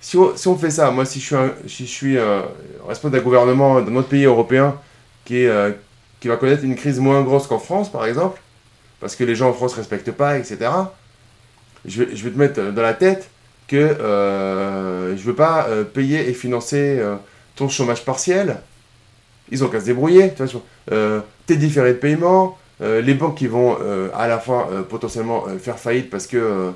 si 0.00 0.16
on, 0.16 0.56
fait 0.56 0.70
ça, 0.70 0.90
moi 0.90 1.04
si 1.04 1.20
je 1.20 1.26
suis, 1.26 1.36
si 1.66 1.86
je 1.86 1.90
suis 1.90 2.18
euh, 2.18 2.40
responsable 2.86 3.16
d'un 3.16 3.24
gouvernement 3.24 3.80
d'un 3.80 3.96
autre 3.96 4.08
pays 4.08 4.24
européen 4.24 4.76
euh, 5.30 5.72
qui 6.20 6.28
va 6.28 6.36
connaître 6.36 6.64
une 6.64 6.76
crise 6.76 6.98
moins 7.00 7.22
grosse 7.22 7.46
qu'en 7.46 7.58
France, 7.58 7.90
par 7.90 8.06
exemple, 8.06 8.40
parce 9.00 9.16
que 9.16 9.24
les 9.24 9.34
gens 9.34 9.50
en 9.50 9.52
France 9.52 9.72
ne 9.72 9.78
respectent 9.78 10.12
pas, 10.12 10.38
etc., 10.38 10.70
je 11.84 12.02
vais, 12.02 12.16
je 12.16 12.24
vais 12.24 12.30
te 12.30 12.38
mettre 12.38 12.72
dans 12.72 12.82
la 12.82 12.94
tête 12.94 13.30
que 13.68 13.76
je 13.78 15.12
ne 15.12 15.26
veux 15.26 15.34
pas 15.34 15.68
payer 15.94 16.28
et 16.28 16.32
financer 16.32 17.00
ton 17.58 17.68
chômage 17.68 18.04
partiel, 18.04 18.58
ils 19.50 19.64
ont 19.64 19.68
qu'à 19.68 19.80
se 19.80 19.86
débrouiller. 19.86 20.32
Tu 20.34 20.42
euh, 20.92 21.20
tes 21.46 21.56
différés 21.56 21.92
de 21.92 21.98
paiement, 21.98 22.56
euh, 22.80 23.02
les 23.02 23.14
banques 23.14 23.36
qui 23.36 23.48
vont 23.48 23.76
euh, 23.82 24.08
à 24.14 24.28
la 24.28 24.38
fin 24.38 24.66
potentiellement 24.88 25.44
faire 25.60 25.78
faillite 25.78 26.08
parce 26.08 26.26
que 26.26 26.72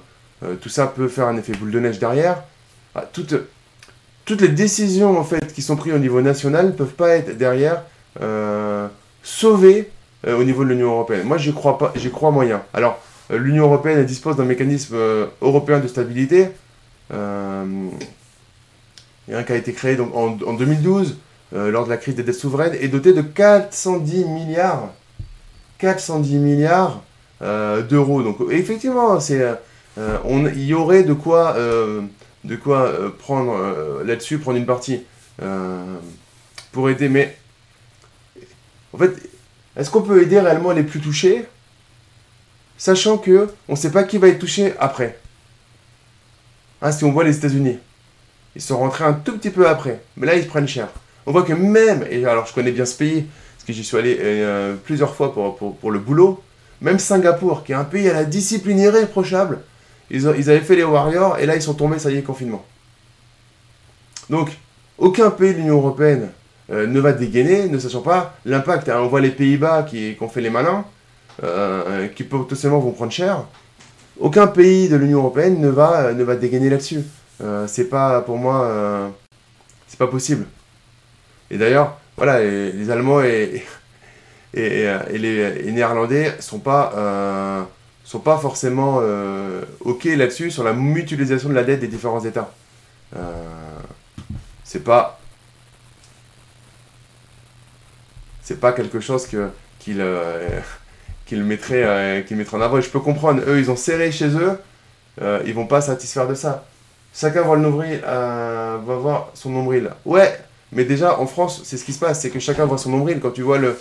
tout 0.61 0.69
ça 0.69 0.89
peut 0.89 1.07
faire 1.07 1.29
un 1.29 1.37
effet 1.37 1.53
boule 1.53 1.71
de 1.71 1.79
neige 1.79 1.99
derrière. 1.99 2.43
Ah, 2.95 3.05
toutes, 3.11 3.35
les 4.41 4.49
décisions 4.49 5.19
en 5.19 5.25
fait 5.25 5.53
qui 5.53 5.63
sont 5.63 5.77
prises 5.77 5.95
au 5.95 5.99
niveau 5.99 6.21
national 6.21 6.67
ne 6.67 6.73
peuvent 6.73 6.95
pas 6.95 7.11
être 7.11 7.37
derrière 7.39 7.83
sauvées 9.23 9.91
au 10.27 10.43
niveau 10.43 10.65
de 10.65 10.71
l'Union 10.71 10.93
européenne. 10.93 11.25
Moi, 11.25 11.39
j'y 11.39 11.53
crois 11.53 11.79
pas, 11.79 11.93
j'y 11.95 12.11
crois 12.11 12.33
moyen. 12.33 12.63
Alors, 12.75 12.99
l'Union 13.31 13.65
européenne 13.65 14.05
dispose 14.05 14.37
d'un 14.37 14.45
mécanisme 14.45 14.97
européen 15.41 15.79
de 15.79 15.87
stabilité 15.87 16.49
qui 19.47 19.53
a 19.53 19.57
été 19.57 19.73
créé 19.73 19.97
donc, 19.97 20.15
en, 20.15 20.53
2012 20.53 21.17
euh, 21.55 21.71
lors 21.71 21.85
de 21.85 21.91
la 21.91 21.97
crise 21.97 22.15
des 22.15 22.23
dettes 22.23 22.35
souveraines 22.35 22.75
est 22.75 22.89
doté 22.89 23.13
de 23.13 23.23
410 23.23 24.27
milliards 24.27 24.91
410 25.79 26.37
milliards 26.37 27.03
euh, 27.43 27.83
d'euros. 27.83 28.23
Donc 28.23 28.39
effectivement, 28.51 29.19
c'est 29.21 29.43
euh, 29.99 30.49
il 30.55 30.65
y 30.65 30.75
aurait 30.75 31.03
de 31.03 31.13
quoi 31.13 31.57
de 32.45 32.57
quoi 32.57 32.93
prendre 33.19 34.03
là-dessus, 34.05 34.39
prendre 34.39 34.59
une 34.59 34.67
partie 34.67 35.03
pour 36.73 36.89
aider. 36.89 37.09
Mais 37.09 37.37
en 38.93 38.99
fait, 38.99 39.13
est-ce 39.77 39.91
qu'on 39.91 40.03
peut 40.03 40.23
aider 40.23 40.39
réellement 40.39 40.73
les 40.73 40.83
plus 40.83 41.01
touchés, 41.01 41.45
sachant 42.79 43.19
que 43.19 43.49
on 43.69 43.73
ne 43.73 43.77
sait 43.77 43.91
pas 43.91 44.05
qui 44.05 44.19
va 44.19 44.29
être 44.29 44.39
touché 44.39 44.75
après? 44.79 45.19
Hein, 46.81 46.93
Si 46.93 47.05
on 47.05 47.13
voit 47.13 47.25
les 47.25 47.37
États-Unis, 47.37 47.79
ils 48.55 48.63
sont 48.63 48.79
rentrés 48.79 49.05
un 49.05 49.15
tout 49.15 49.37
petit 49.37 49.51
peu 49.51 49.69
après, 49.69 50.01
mais 50.17 50.27
là 50.27 50.35
ils 50.35 50.43
se 50.43 50.49
prennent 50.49 50.69
cher. 50.69 50.89
On 51.27 51.33
voit 51.33 51.43
que 51.43 51.53
même, 51.53 52.05
et 52.11 52.25
alors 52.27 52.47
je 52.47 52.53
connais 52.53 52.73
bien 52.73 52.85
ce 52.85 52.97
pays, 52.97 53.27
parce 53.57 53.65
que 53.67 53.73
j'y 53.73 53.85
suis 53.85 53.97
allé 53.97 54.19
euh, 54.21 54.75
plusieurs 54.85 55.15
fois 55.15 55.33
pour, 55.33 55.57
pour, 55.57 55.91
le 55.91 55.99
boulot, 55.99 56.43
même 56.81 56.99
Singapour, 56.99 57.65
qui 57.65 57.73
est 57.73 57.77
un 57.77 57.85
pays 57.85 58.09
à 58.09 58.13
la 58.13 58.25
discipline 58.25 58.79
irréprochable, 58.79 59.61
ils, 60.11 60.27
avaient 60.27 60.61
fait 60.61 60.77
les 60.77 60.85
Warriors, 60.85 61.39
et 61.39 61.47
là 61.47 61.57
ils 61.57 61.63
sont 61.63 61.75
tombés, 61.75 61.99
ça 61.99 62.11
y 62.11 62.19
est, 62.19 62.23
confinement. 62.23 62.65
Donc, 64.29 64.51
aucun 64.99 65.31
pays 65.31 65.53
de 65.53 65.59
l'Union 65.59 65.77
Européenne 65.77 66.31
euh, 66.71 66.87
ne 66.87 67.01
va 67.01 67.13
dégainer, 67.13 67.69
ne 67.69 67.79
sachant 67.79 68.03
pas 68.03 68.35
l'impact. 68.45 68.89
on 68.89 69.07
voit 69.07 69.21
les 69.21 69.31
Pays-Bas 69.31 69.85
qui, 69.85 70.17
ont 70.21 70.29
fait 70.29 70.41
les 70.41 70.51
malins, 70.51 70.85
euh, 71.43 72.09
qui 72.09 72.25
potentiellement 72.25 72.81
vont 72.81 72.93
prendre 72.93 73.13
cher. 73.13 73.45
Aucun 74.21 74.47
pays 74.47 74.89
de 74.89 74.97
l'Union 74.97 75.19
Européenne 75.19 75.61
ne 75.61 75.69
va, 75.69 76.13
ne 76.13 76.23
va 76.23 76.37
dégainer 76.37 76.69
là-dessus. 76.69 77.03
Euh, 77.43 77.67
c'est 77.67 77.89
pas, 77.89 78.21
pour 78.21 78.39
moi, 78.39 79.13
c'est 79.89 79.99
pas 79.99 80.07
possible. 80.07 80.47
Et 81.51 81.59
d'ailleurs, 81.59 81.99
voilà, 82.17 82.43
les, 82.43 82.91
Allemands 82.91 83.23
et, 83.23 83.65
les, 84.55 85.73
Néerlandais 85.73 86.35
sont 86.41 86.61
pas, 86.61 87.67
sont 88.05 88.21
pas 88.21 88.39
forcément 88.39 89.01
ok 89.81 90.05
là-dessus 90.05 90.51
sur 90.51 90.65
la 90.65 90.73
mutualisation 90.73 91.49
de 91.49 91.55
la 91.55 91.65
dette 91.65 91.81
des 91.81 91.89
différents 91.89 92.25
États. 92.25 92.51
c'est 94.65 94.85
pas 94.85 95.19
c'est 98.43 98.61
pas 98.61 98.73
quelque 98.73 99.01
chose 99.01 99.27
que 99.27 99.49
qu'il 99.79 100.01
euh, 100.01 100.61
mettrait 101.33 101.83
euh, 101.85 102.23
mettrait 102.31 102.57
en 102.57 102.61
avant. 102.61 102.79
Et 102.79 102.83
je 102.83 102.91
peux 102.91 103.01
comprendre, 103.01 103.43
eux 103.47 103.59
ils 103.59 103.71
ont 103.71 103.77
serré 103.77 104.13
chez 104.13 104.29
eux, 104.29 104.59
euh, 105.21 105.43
ils 105.47 105.55
vont 105.55 105.67
pas 105.67 105.81
satisfaire 105.81 106.29
de 106.29 106.35
ça. 106.35 106.67
Chacun 107.15 107.43
va 107.43 107.55
le 107.57 107.61
nombril, 107.61 108.01
va 108.03 108.79
voir 108.87 109.31
son 109.35 109.51
nombril. 109.51 109.91
Ouais, 110.05 110.39
mais 110.73 110.85
déjà 110.85 111.19
en 111.19 111.27
France, 111.27 111.61
c'est 111.65 111.77
ce 111.77 111.85
qui 111.85 111.93
se 111.93 111.99
passe, 111.99 112.21
c'est 112.21 112.31
que 112.31 112.41
chacun 112.41 112.65
voit 112.65 112.79
son 112.79 112.91
nombril. 112.91 113.21
Quand 113.21 113.31
tu 113.31 113.43
vois 113.43 113.59
le, 113.59 113.79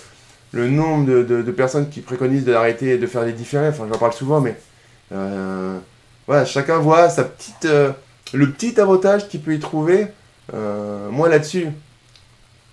le 0.51 0.69
nombre 0.69 1.05
de, 1.05 1.23
de, 1.23 1.51
personnes 1.51 1.89
qui 1.89 2.01
préconisent 2.01 2.43
d'arrêter 2.43 2.89
et 2.89 2.97
de 2.97 3.07
faire 3.07 3.23
des 3.23 3.31
différés, 3.31 3.69
enfin 3.69 3.87
j'en 3.91 3.97
parle 3.97 4.13
souvent, 4.13 4.41
mais 4.41 4.55
voilà, 6.27 6.45
chacun 6.45 6.79
voit 6.79 7.09
sa 7.09 7.23
petite, 7.23 7.67
le 8.33 8.51
petit 8.51 8.79
avantage 8.79 9.29
qu'il 9.29 9.41
peut 9.41 9.53
y 9.53 9.59
trouver. 9.59 10.07
moi 10.51 11.29
là-dessus, 11.29 11.67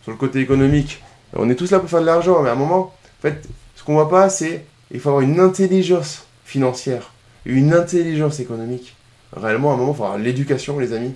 sur 0.02 0.10
le 0.10 0.18
côté 0.18 0.40
économique, 0.40 1.02
on 1.34 1.50
est 1.50 1.54
tous 1.54 1.70
là 1.70 1.78
pour 1.78 1.90
faire 1.90 2.00
de 2.00 2.06
l'argent, 2.06 2.42
mais 2.42 2.48
à 2.48 2.52
un 2.52 2.56
moment, 2.56 2.94
en 3.18 3.22
fait, 3.22 3.46
ce 3.76 3.84
qu'on 3.84 3.94
voit 3.94 4.08
pas, 4.08 4.28
c'est 4.28 4.64
il 4.90 5.00
faut 5.00 5.10
avoir 5.10 5.22
une 5.22 5.40
intelligence 5.40 6.26
financière, 6.44 7.12
une 7.44 7.74
intelligence 7.74 8.40
économique. 8.40 8.96
Réellement, 9.36 9.70
à 9.70 9.74
un 9.74 9.76
moment, 9.76 10.16
il 10.16 10.22
l'éducation, 10.22 10.78
les 10.78 10.92
amis, 10.92 11.14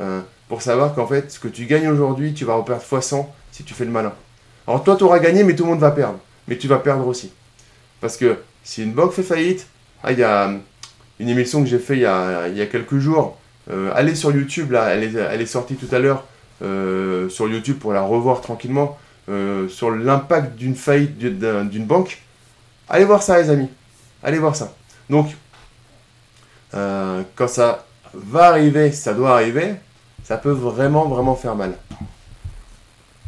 euh, 0.00 0.20
pour 0.48 0.62
savoir 0.62 0.94
qu'en 0.94 1.06
fait, 1.06 1.30
ce 1.30 1.40
que 1.40 1.48
tu 1.48 1.66
gagnes 1.66 1.88
aujourd'hui, 1.88 2.34
tu 2.34 2.44
vas 2.44 2.54
en 2.54 2.62
perdre 2.62 2.82
fois 2.82 3.02
100 3.02 3.34
si 3.50 3.64
tu 3.64 3.74
fais 3.74 3.84
le 3.84 3.90
malin. 3.90 4.12
Alors 4.66 4.84
toi, 4.84 4.96
tu 4.96 5.04
auras 5.04 5.18
gagné, 5.18 5.44
mais 5.44 5.54
tout 5.54 5.64
le 5.64 5.70
monde 5.70 5.80
va 5.80 5.90
perdre. 5.90 6.18
Mais 6.48 6.56
tu 6.58 6.68
vas 6.68 6.78
perdre 6.78 7.06
aussi. 7.06 7.32
Parce 8.00 8.16
que 8.16 8.38
si 8.62 8.82
une 8.82 8.92
banque 8.92 9.12
fait 9.12 9.22
faillite, 9.22 9.66
ah, 10.02 10.12
il 10.12 10.18
y 10.18 10.24
a 10.24 10.50
une 11.18 11.28
émission 11.28 11.62
que 11.62 11.68
j'ai 11.68 11.78
fait 11.78 11.94
il 11.94 12.00
y 12.02 12.06
a, 12.06 12.66
quelques 12.66 12.98
jours. 12.98 13.38
Euh, 13.70 13.90
allez 13.94 14.14
sur 14.14 14.30
YouTube, 14.30 14.72
là, 14.72 14.88
elle 14.90 15.02
est, 15.02 15.14
elle 15.14 15.40
est 15.40 15.46
sortie 15.46 15.74
tout 15.74 15.92
à 15.94 15.98
l'heure 15.98 16.24
euh, 16.62 17.28
sur 17.28 17.48
YouTube 17.48 17.78
pour 17.78 17.92
la 17.92 18.02
revoir 18.02 18.40
tranquillement. 18.40 18.98
Euh, 19.28 19.68
sur 19.68 19.90
l'impact 19.90 20.54
d'une 20.56 20.76
faillite 20.76 21.18
d'une 21.18 21.84
banque, 21.84 22.22
allez 22.88 23.04
voir 23.04 23.24
ça 23.24 23.40
les 23.40 23.50
amis. 23.50 23.68
Allez 24.22 24.38
voir 24.38 24.54
ça. 24.54 24.72
Donc, 25.10 25.34
euh, 26.74 27.22
quand 27.34 27.48
ça 27.48 27.86
va 28.14 28.48
arriver, 28.48 28.92
ça 28.92 29.14
doit 29.14 29.34
arriver, 29.34 29.74
ça 30.24 30.36
peut 30.36 30.50
vraiment, 30.50 31.06
vraiment 31.06 31.34
faire 31.34 31.54
mal. 31.54 31.74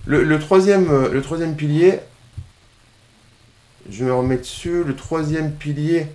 Le, 0.06 0.38
troisième, 0.38 0.90
euh, 0.90 1.10
le 1.10 1.20
troisième 1.20 1.54
pilier, 1.54 2.00
je 3.90 4.04
me 4.04 4.14
remets 4.14 4.38
dessus, 4.38 4.84
le 4.84 4.96
troisième 4.96 5.52
pilier 5.52 6.06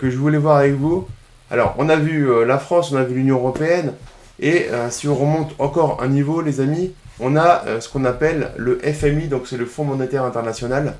que 0.00 0.10
je 0.10 0.16
voulais 0.16 0.38
voir 0.38 0.56
avec 0.56 0.74
vous. 0.74 1.06
Alors, 1.50 1.74
on 1.78 1.88
a 1.88 1.96
vu 1.96 2.44
la 2.44 2.58
France, 2.58 2.90
on 2.92 2.96
a 2.96 3.04
vu 3.04 3.14
l'Union 3.14 3.36
Européenne, 3.36 3.92
et 4.40 4.68
si 4.90 5.06
on 5.06 5.14
remonte 5.14 5.54
encore 5.58 6.02
un 6.02 6.08
niveau, 6.08 6.40
les 6.40 6.60
amis, 6.60 6.92
on 7.20 7.36
a 7.36 7.64
euh, 7.66 7.80
ce 7.80 7.88
qu'on 7.88 8.04
appelle 8.04 8.52
le 8.56 8.78
FMI, 8.78 9.28
donc 9.28 9.46
c'est 9.46 9.56
le 9.56 9.66
Fonds 9.66 9.84
monétaire 9.84 10.24
international, 10.24 10.94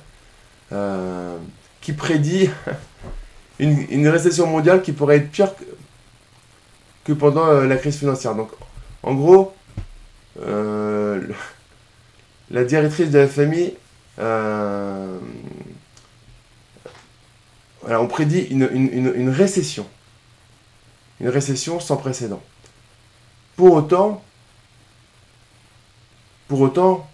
euh, 0.71 1.37
qui 1.81 1.93
prédit 1.93 2.49
une, 3.59 4.07
récession 4.07 4.47
mondiale 4.47 4.81
qui 4.81 4.91
pourrait 4.91 5.17
être 5.17 5.31
pire 5.31 5.51
que, 7.03 7.13
pendant 7.13 7.45
euh, 7.47 7.65
la 7.67 7.77
crise 7.77 7.97
financière. 7.97 8.35
Donc, 8.35 8.49
en 9.03 9.13
gros, 9.13 9.53
la 12.49 12.63
directrice 12.63 13.09
de 13.09 13.25
FMI, 13.25 13.73
on 17.89 18.07
prédit 18.07 18.41
une 18.41 19.29
récession. 19.29 19.87
Une 21.19 21.29
récession 21.29 21.79
sans 21.79 21.97
précédent. 21.97 22.41
Pour 23.55 23.73
autant, 23.73 24.23
pour 26.47 26.61
autant, 26.61 27.09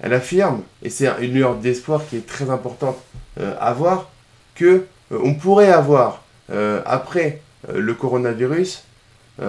elle 0.00 0.12
affirme, 0.12 0.62
et 0.82 0.90
c'est 0.90 1.08
une 1.20 1.32
lueur 1.32 1.56
d'espoir 1.56 2.02
qui 2.08 2.16
est 2.16 2.26
très 2.26 2.50
importante 2.50 2.96
euh, 3.40 3.56
à 3.60 3.72
voir, 3.72 4.10
que 4.54 4.64
euh, 4.64 4.86
on 5.10 5.34
pourrait 5.34 5.72
avoir, 5.72 6.22
euh, 6.50 6.80
après 6.86 7.40
le 7.72 7.94
coronavirus, 7.94 8.84
une 9.40 9.48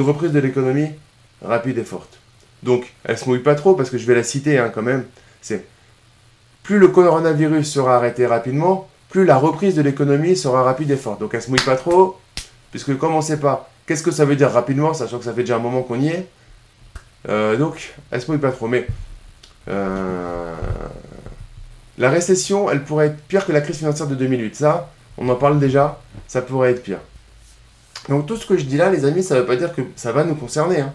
reprise 0.00 0.32
de 0.32 0.38
l'économie 0.38 0.90
rapide 1.44 1.78
et 1.78 1.84
forte. 1.84 2.18
Donc, 2.62 2.92
elle 3.04 3.18
se 3.18 3.28
mouille 3.28 3.40
pas 3.40 3.54
trop, 3.54 3.74
parce 3.74 3.90
que 3.90 3.98
je 3.98 4.06
vais 4.06 4.14
la 4.14 4.22
citer 4.22 4.58
hein, 4.58 4.70
quand 4.74 4.82
même, 4.82 5.04
c'est 5.40 5.64
plus 6.62 6.78
le 6.78 6.88
coronavirus 6.88 7.70
sera 7.70 7.96
arrêté 7.96 8.26
rapidement, 8.26 8.88
plus 9.08 9.24
la 9.24 9.36
reprise 9.36 9.76
de 9.76 9.82
l'économie 9.82 10.36
sera 10.36 10.64
rapide 10.64 10.90
et 10.90 10.96
forte. 10.96 11.20
Donc 11.20 11.32
elle 11.34 11.42
se 11.42 11.50
mouille 11.50 11.60
pas 11.60 11.76
trop, 11.76 12.18
puisque 12.70 12.96
comme 12.98 13.14
on 13.14 13.18
ne 13.18 13.22
sait 13.22 13.38
pas 13.38 13.70
qu'est-ce 13.86 14.02
que 14.02 14.10
ça 14.10 14.24
veut 14.24 14.34
dire 14.34 14.50
rapidement, 14.50 14.92
sachant 14.92 15.18
que 15.18 15.24
ça 15.24 15.32
fait 15.32 15.42
déjà 15.42 15.54
un 15.56 15.60
moment 15.60 15.82
qu'on 15.82 16.00
y 16.00 16.08
est, 16.08 16.26
euh, 17.28 17.56
donc, 17.56 17.94
elle 18.10 18.20
se 18.20 18.30
mouille 18.30 18.40
pas 18.40 18.52
trop. 18.52 18.68
Mais 18.68 18.86
euh, 19.68 20.54
la 21.98 22.10
récession, 22.10 22.70
elle 22.70 22.84
pourrait 22.84 23.06
être 23.06 23.22
pire 23.22 23.46
que 23.46 23.52
la 23.52 23.60
crise 23.60 23.78
financière 23.78 24.06
de 24.06 24.14
2008. 24.14 24.54
Ça, 24.56 24.90
on 25.18 25.28
en 25.28 25.36
parle 25.36 25.58
déjà, 25.58 26.00
ça 26.28 26.42
pourrait 26.42 26.72
être 26.72 26.82
pire. 26.82 26.98
Donc 28.08 28.26
tout 28.26 28.36
ce 28.36 28.46
que 28.46 28.56
je 28.56 28.64
dis 28.64 28.76
là, 28.76 28.90
les 28.90 29.04
amis, 29.04 29.22
ça 29.22 29.34
ne 29.34 29.40
veut 29.40 29.46
pas 29.46 29.56
dire 29.56 29.74
que 29.74 29.82
ça 29.96 30.12
va 30.12 30.24
nous 30.24 30.34
concerner. 30.34 30.80
Hein. 30.80 30.92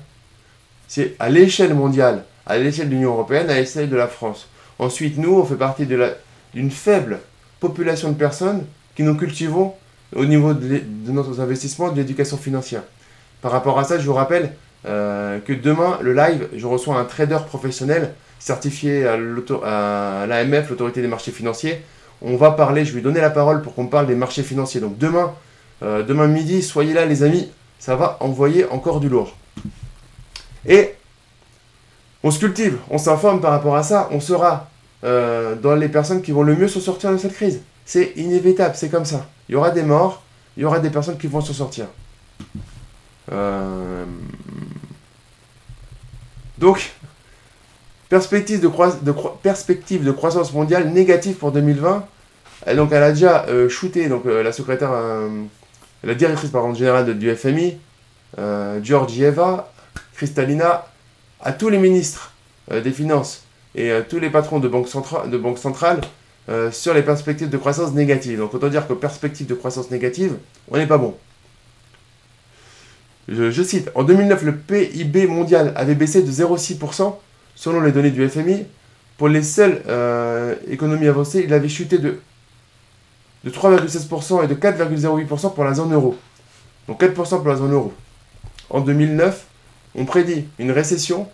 C'est 0.88 1.16
à 1.20 1.30
l'échelle 1.30 1.74
mondiale, 1.74 2.24
à 2.46 2.58
l'échelle 2.58 2.90
de 2.90 2.96
l'Union 2.96 3.12
Européenne, 3.12 3.50
à 3.50 3.56
l'échelle 3.56 3.90
de 3.90 3.96
la 3.96 4.08
France. 4.08 4.48
Ensuite, 4.80 5.18
nous, 5.18 5.38
on 5.38 5.46
fait 5.46 5.56
partie 5.56 5.86
d'une 5.86 6.72
faible 6.72 7.20
population 7.60 8.10
de 8.10 8.16
personnes 8.16 8.66
qui 8.96 9.04
nous 9.04 9.16
cultivons 9.16 9.74
au 10.16 10.26
niveau 10.26 10.54
de, 10.54 10.82
nos 11.08 11.40
investissements 11.40 11.92
de 11.92 11.98
l'éducation 11.98 12.38
financière. 12.38 12.84
Par 13.42 13.52
rapport 13.52 13.80
à 13.80 13.84
ça, 13.84 14.00
je 14.00 14.06
vous 14.06 14.14
rappelle, 14.14 14.54
euh, 14.86 15.40
que 15.40 15.54
demain, 15.54 16.00
le 16.02 16.14
live, 16.14 16.48
je 16.56 16.66
reçois 16.66 16.98
un 16.98 17.06
trader 17.06 17.38
professionnel 17.48 18.14
certifié 18.42 19.06
à 19.08 19.18
l'AMF, 20.26 20.70
l'autorité 20.70 21.02
des 21.02 21.08
marchés 21.08 21.32
financiers. 21.32 21.82
On 22.24 22.36
va 22.36 22.52
parler, 22.52 22.84
je 22.84 22.90
vais 22.90 22.98
lui 22.98 23.04
donner 23.04 23.22
la 23.22 23.30
parole 23.30 23.62
pour 23.62 23.76
qu'on 23.76 23.88
parle 23.88 24.08
des 24.08 24.16
marchés 24.16 24.44
financiers. 24.44 24.82
Donc 24.82 24.98
demain, 24.98 25.34
euh, 25.84 26.04
demain 26.04 26.28
midi, 26.28 26.62
soyez 26.64 26.94
là 26.94 27.06
les 27.06 27.24
amis, 27.24 27.50
ça 27.80 27.96
va 27.96 28.18
envoyer 28.20 28.66
encore 28.66 29.00
du 29.00 29.10
lourd. 29.10 29.36
Et 30.66 30.96
on 32.24 32.32
se 32.32 32.40
cultive, 32.40 32.78
on 32.90 32.98
s'informe 32.98 33.42
par 33.42 33.52
rapport 33.52 33.76
à 33.76 33.84
ça, 33.84 34.10
on 34.12 34.20
sera 34.20 34.70
euh, 35.04 35.56
dans 35.56 35.76
les 35.76 35.90
personnes 35.90 36.22
qui 36.22 36.32
vont 36.32 36.44
le 36.44 36.56
mieux 36.56 36.68
se 36.68 36.80
sortir 36.80 37.12
de 37.12 37.18
cette 37.18 37.34
crise. 37.34 37.62
C'est 37.86 38.14
inévitable, 38.16 38.76
c'est 38.76 38.90
comme 38.90 39.06
ça. 39.06 39.28
Il 39.50 39.54
y 39.54 39.56
aura 39.56 39.70
des 39.70 39.84
morts, 39.84 40.24
il 40.58 40.64
y 40.64 40.66
aura 40.66 40.80
des 40.80 40.90
personnes 40.90 41.18
qui 41.18 41.28
vont 41.28 41.42
s'en 41.42 41.54
sortir. 41.54 41.86
Euh, 43.32 44.06
donc, 46.58 46.92
perspective 48.12 48.60
de, 48.60 48.68
de, 48.68 50.04
de 50.04 50.12
croissance 50.12 50.52
mondiale 50.52 50.90
négative 50.90 51.36
pour 51.36 51.54
2020. 51.54 52.06
Et 52.68 52.76
donc, 52.76 52.92
elle 52.92 53.04
a 53.04 53.12
déjà 53.12 53.46
euh, 53.48 53.70
shooté 53.70 54.10
donc, 54.10 54.26
euh, 54.26 54.44
la 54.44 54.52
secrétaire, 54.52 54.92
la 56.04 56.14
directrice 56.14 56.50
par 56.50 56.76
générale 56.76 57.18
du 57.18 57.34
FMI, 57.34 57.78
Georgieva, 58.84 59.72
Kristalina, 60.14 60.86
à 61.40 61.54
tous 61.54 61.70
les 61.70 61.78
ministres 61.78 62.34
des 62.72 62.92
Finances 62.92 63.44
et 63.76 63.92
tous 64.10 64.20
les 64.20 64.30
patrons 64.30 64.60
de 64.60 64.68
banques 64.68 64.90
de 65.30 65.38
banque 65.38 65.58
centrales 65.58 66.02
sur 66.72 66.94
les 66.94 67.04
perspectives 67.04 67.50
de 67.50 67.58
croissance 67.58 67.94
négative. 67.94 68.40
Donc, 68.40 68.54
autant 68.54 68.68
dire 68.68 68.88
que 68.88 68.94
perspective 68.94 69.48
de 69.48 69.56
croissance 69.56 69.90
négative, 69.90 70.36
on 70.70 70.78
n'est 70.78 70.88
pas 70.88 70.98
bon. 70.98 71.16
Je, 73.30 73.64
cite, 73.64 73.90
en 73.96 74.04
2009, 74.04 74.44
le 74.44 74.56
PIB 74.58 75.28
mondial 75.28 75.72
avait 75.78 75.96
baissé 75.96 76.22
de 76.22 76.32
0,6% 76.32 77.16
selon 77.62 77.82
les 77.82 77.92
données 77.92 78.10
du 78.10 78.28
FMI 78.28 78.66
pour 79.20 79.28
les 79.28 79.44
seules 79.44 79.84
euh, 79.88 80.56
économies 80.68 81.08
avancées, 81.08 81.44
il 81.46 81.54
avait 81.54 81.70
chuté 81.70 82.00
de, 82.00 82.20
de 83.44 83.50
3,16% 83.52 84.44
et 84.44 84.48
de 84.48 84.56
4,08% 84.56 85.54
pour 85.54 85.64
la 85.64 85.76
zone 85.76 85.94
euro. 85.94 86.18
Donc 86.88 87.04
4% 87.04 87.14
pour 87.14 87.48
la 87.48 87.58
zone 87.58 87.74
euro. 87.74 87.94
En 88.72 88.82
2009, 88.82 89.46
on 89.94 90.06
prédit 90.06 90.48
une 90.58 90.72
récession 90.72 91.28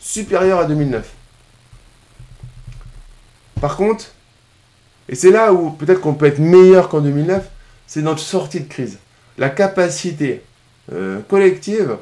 supérieure 0.00 0.58
à 0.58 0.64
2009. 0.64 1.08
Par 3.60 3.76
contre, 3.76 4.06
et 5.08 5.14
c'est 5.14 5.30
là 5.30 5.52
où 5.52 5.70
peut-être 5.70 6.00
qu'on 6.00 6.14
peut 6.14 6.26
être 6.26 6.40
meilleur 6.40 6.88
qu'en 6.88 7.02
2009, 7.02 7.48
c'est 7.86 8.02
notre 8.02 8.18
sortie 8.18 8.62
de 8.62 8.68
crise. 8.68 8.98
La 9.38 9.48
capacité 9.48 10.42
euh, 10.92 11.20
collective 11.28 11.98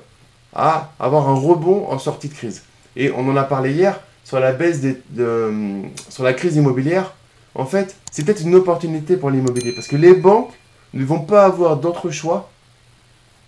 à 0.55 0.95
avoir 0.99 1.29
un 1.29 1.35
rebond 1.35 1.89
en 1.91 1.99
sortie 1.99 2.31
de 2.31 2.35
crise. 2.35 2.63
Et 2.97 3.11
on 3.13 3.29
en 3.29 3.37
a 3.37 3.45
parlé 3.45 3.73
hier 3.73 4.01
sur 4.25 4.41
la 4.41 4.53
baisse 4.53 4.81
des, 4.81 5.01
de, 5.11 5.83
sur 6.09 6.25
la 6.25 6.33
crise 6.33 6.57
immobilière. 6.57 7.13
En 7.55 7.67
fait, 7.67 7.97
c'est 8.11 8.25
peut-être 8.25 8.43
une 8.43 8.55
opportunité 8.55 9.17
pour 9.17 9.31
l'immobilier 9.31 9.73
parce 9.73 9.87
que 9.87 9.97
les 9.97 10.15
banques 10.15 10.53
ne 10.95 11.05
vont 11.05 11.21
pas 11.21 11.45
avoir 11.45 11.77
d'autre 11.77 12.11
choix 12.11 12.51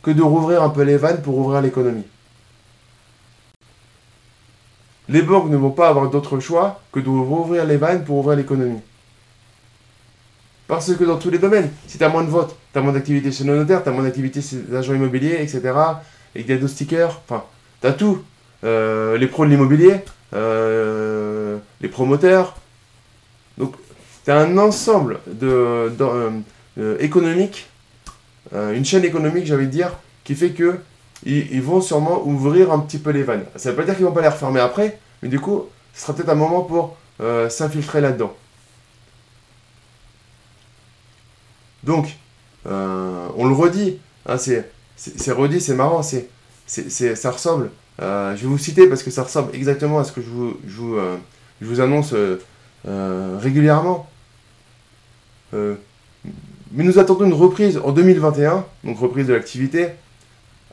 que 0.03 0.11
de 0.11 0.23
rouvrir 0.23 0.63
un 0.63 0.71
peu 0.71 0.83
les 0.83 0.97
vannes 0.97 1.23
pour 1.23 1.37
ouvrir 1.39 1.61
l'économie. 1.61 2.07
Les 5.09 5.23
banques 5.23 5.49
ne 5.49 5.57
vont 5.57 5.71
pas 5.71 5.89
avoir 5.89 6.11
d'autre 6.11 6.39
choix 6.39 6.81
que 6.93 7.01
de 7.01 7.09
rouvrir 7.09 7.65
les 7.65 7.79
vannes 7.79 8.05
pour 8.05 8.19
ouvrir 8.19 8.37
l'économie. 8.37 8.81
Parce 10.67 10.95
que 10.95 11.05
dans 11.05 11.17
tous 11.17 11.31
les 11.31 11.39
domaines, 11.39 11.71
si 11.87 11.97
tu 11.97 12.05
as 12.05 12.11
moins 12.11 12.25
de 12.25 12.29
votes, 12.29 12.55
tu 12.73 12.79
as 12.79 12.83
moins 12.83 12.93
d'activité 12.93 13.33
chez 13.33 13.45
nos 13.45 13.57
notaires, 13.57 13.83
tu 13.83 13.89
as 13.89 13.93
moins 13.93 14.03
d'activité 14.03 14.43
chez 14.43 14.57
les 14.69 14.77
agents 14.77 14.95
immobiliers, 14.95 15.39
etc., 15.41 15.63
et 16.35 16.43
diagnostiqueurs, 16.45 17.23
enfin, 17.25 17.43
tu 17.81 17.87
as 17.87 17.93
tout. 17.95 18.23
Euh, 18.65 19.17
les 19.19 19.29
pros 19.29 19.45
de 19.45 19.51
l'immobilier, 19.51 20.01
euh, 20.35 21.59
les 21.81 21.89
promoteurs. 21.89 22.57
Donc, 23.57 23.75
as 24.27 24.37
un 24.37 24.59
ensemble 24.59 25.21
euh, 25.43 26.37
économique, 26.99 27.69
une 28.53 28.85
chaîne 28.85 29.05
économique, 29.05 29.47
j'avais 29.47 29.67
dire, 29.67 29.93
qui 30.25 30.35
fait 30.35 30.51
que 30.51 30.79
ils, 31.25 31.63
vont 31.63 31.81
sûrement 31.81 32.23
ouvrir 32.25 32.73
un 32.73 32.79
petit 32.81 32.99
peu 32.99 33.11
les 33.11 33.23
vannes. 33.23 33.45
Ça 33.57 33.71
ne 33.71 33.75
veut 33.75 33.81
pas 33.81 33.85
dire 33.85 33.97
qu'ils 33.97 34.05
vont 34.05 34.13
pas 34.13 34.21
les 34.21 34.29
refermer 34.29 34.61
après, 34.61 34.99
mais 35.23 35.29
du 35.29 35.41
coup, 35.41 35.67
ce 35.95 36.03
sera 36.03 36.15
peut-être 36.15 36.29
un 36.29 36.35
moment 36.35 36.63
pour 36.63 36.97
s'infiltrer 37.49 38.01
là-dedans. 38.01 38.35
Donc, 41.83 42.17
on 42.67 43.47
le 43.47 43.55
redit, 43.55 43.99
hein, 44.27 44.37
c'est 44.37 45.33
redit, 45.33 45.61
c'est 45.61 45.75
marrant, 45.75 46.03
c'est 46.03 46.29
ça 46.67 47.31
ressemble. 47.31 47.71
Euh, 48.01 48.37
je 48.37 48.43
vais 48.43 48.49
vous 48.49 48.59
citer 48.59 48.87
parce 48.87 49.03
que 49.03 49.11
ça 49.11 49.23
ressemble 49.23 49.55
exactement 49.55 49.99
à 49.99 50.05
ce 50.05 50.13
que 50.13 50.21
je 50.21 50.29
vous, 50.29 50.95
euh, 50.95 51.81
annonce 51.81 52.15
régulièrement. 53.43 54.09
mais 55.53 56.85
nous 56.85 56.99
attendons 56.99 57.25
une 57.25 57.35
reprise 57.35 57.81
en 57.83 57.93
2021, 57.93 58.65
donc 58.85 58.99
reprise 58.99 59.27
de 59.27 59.35
l'activité. 59.35 59.89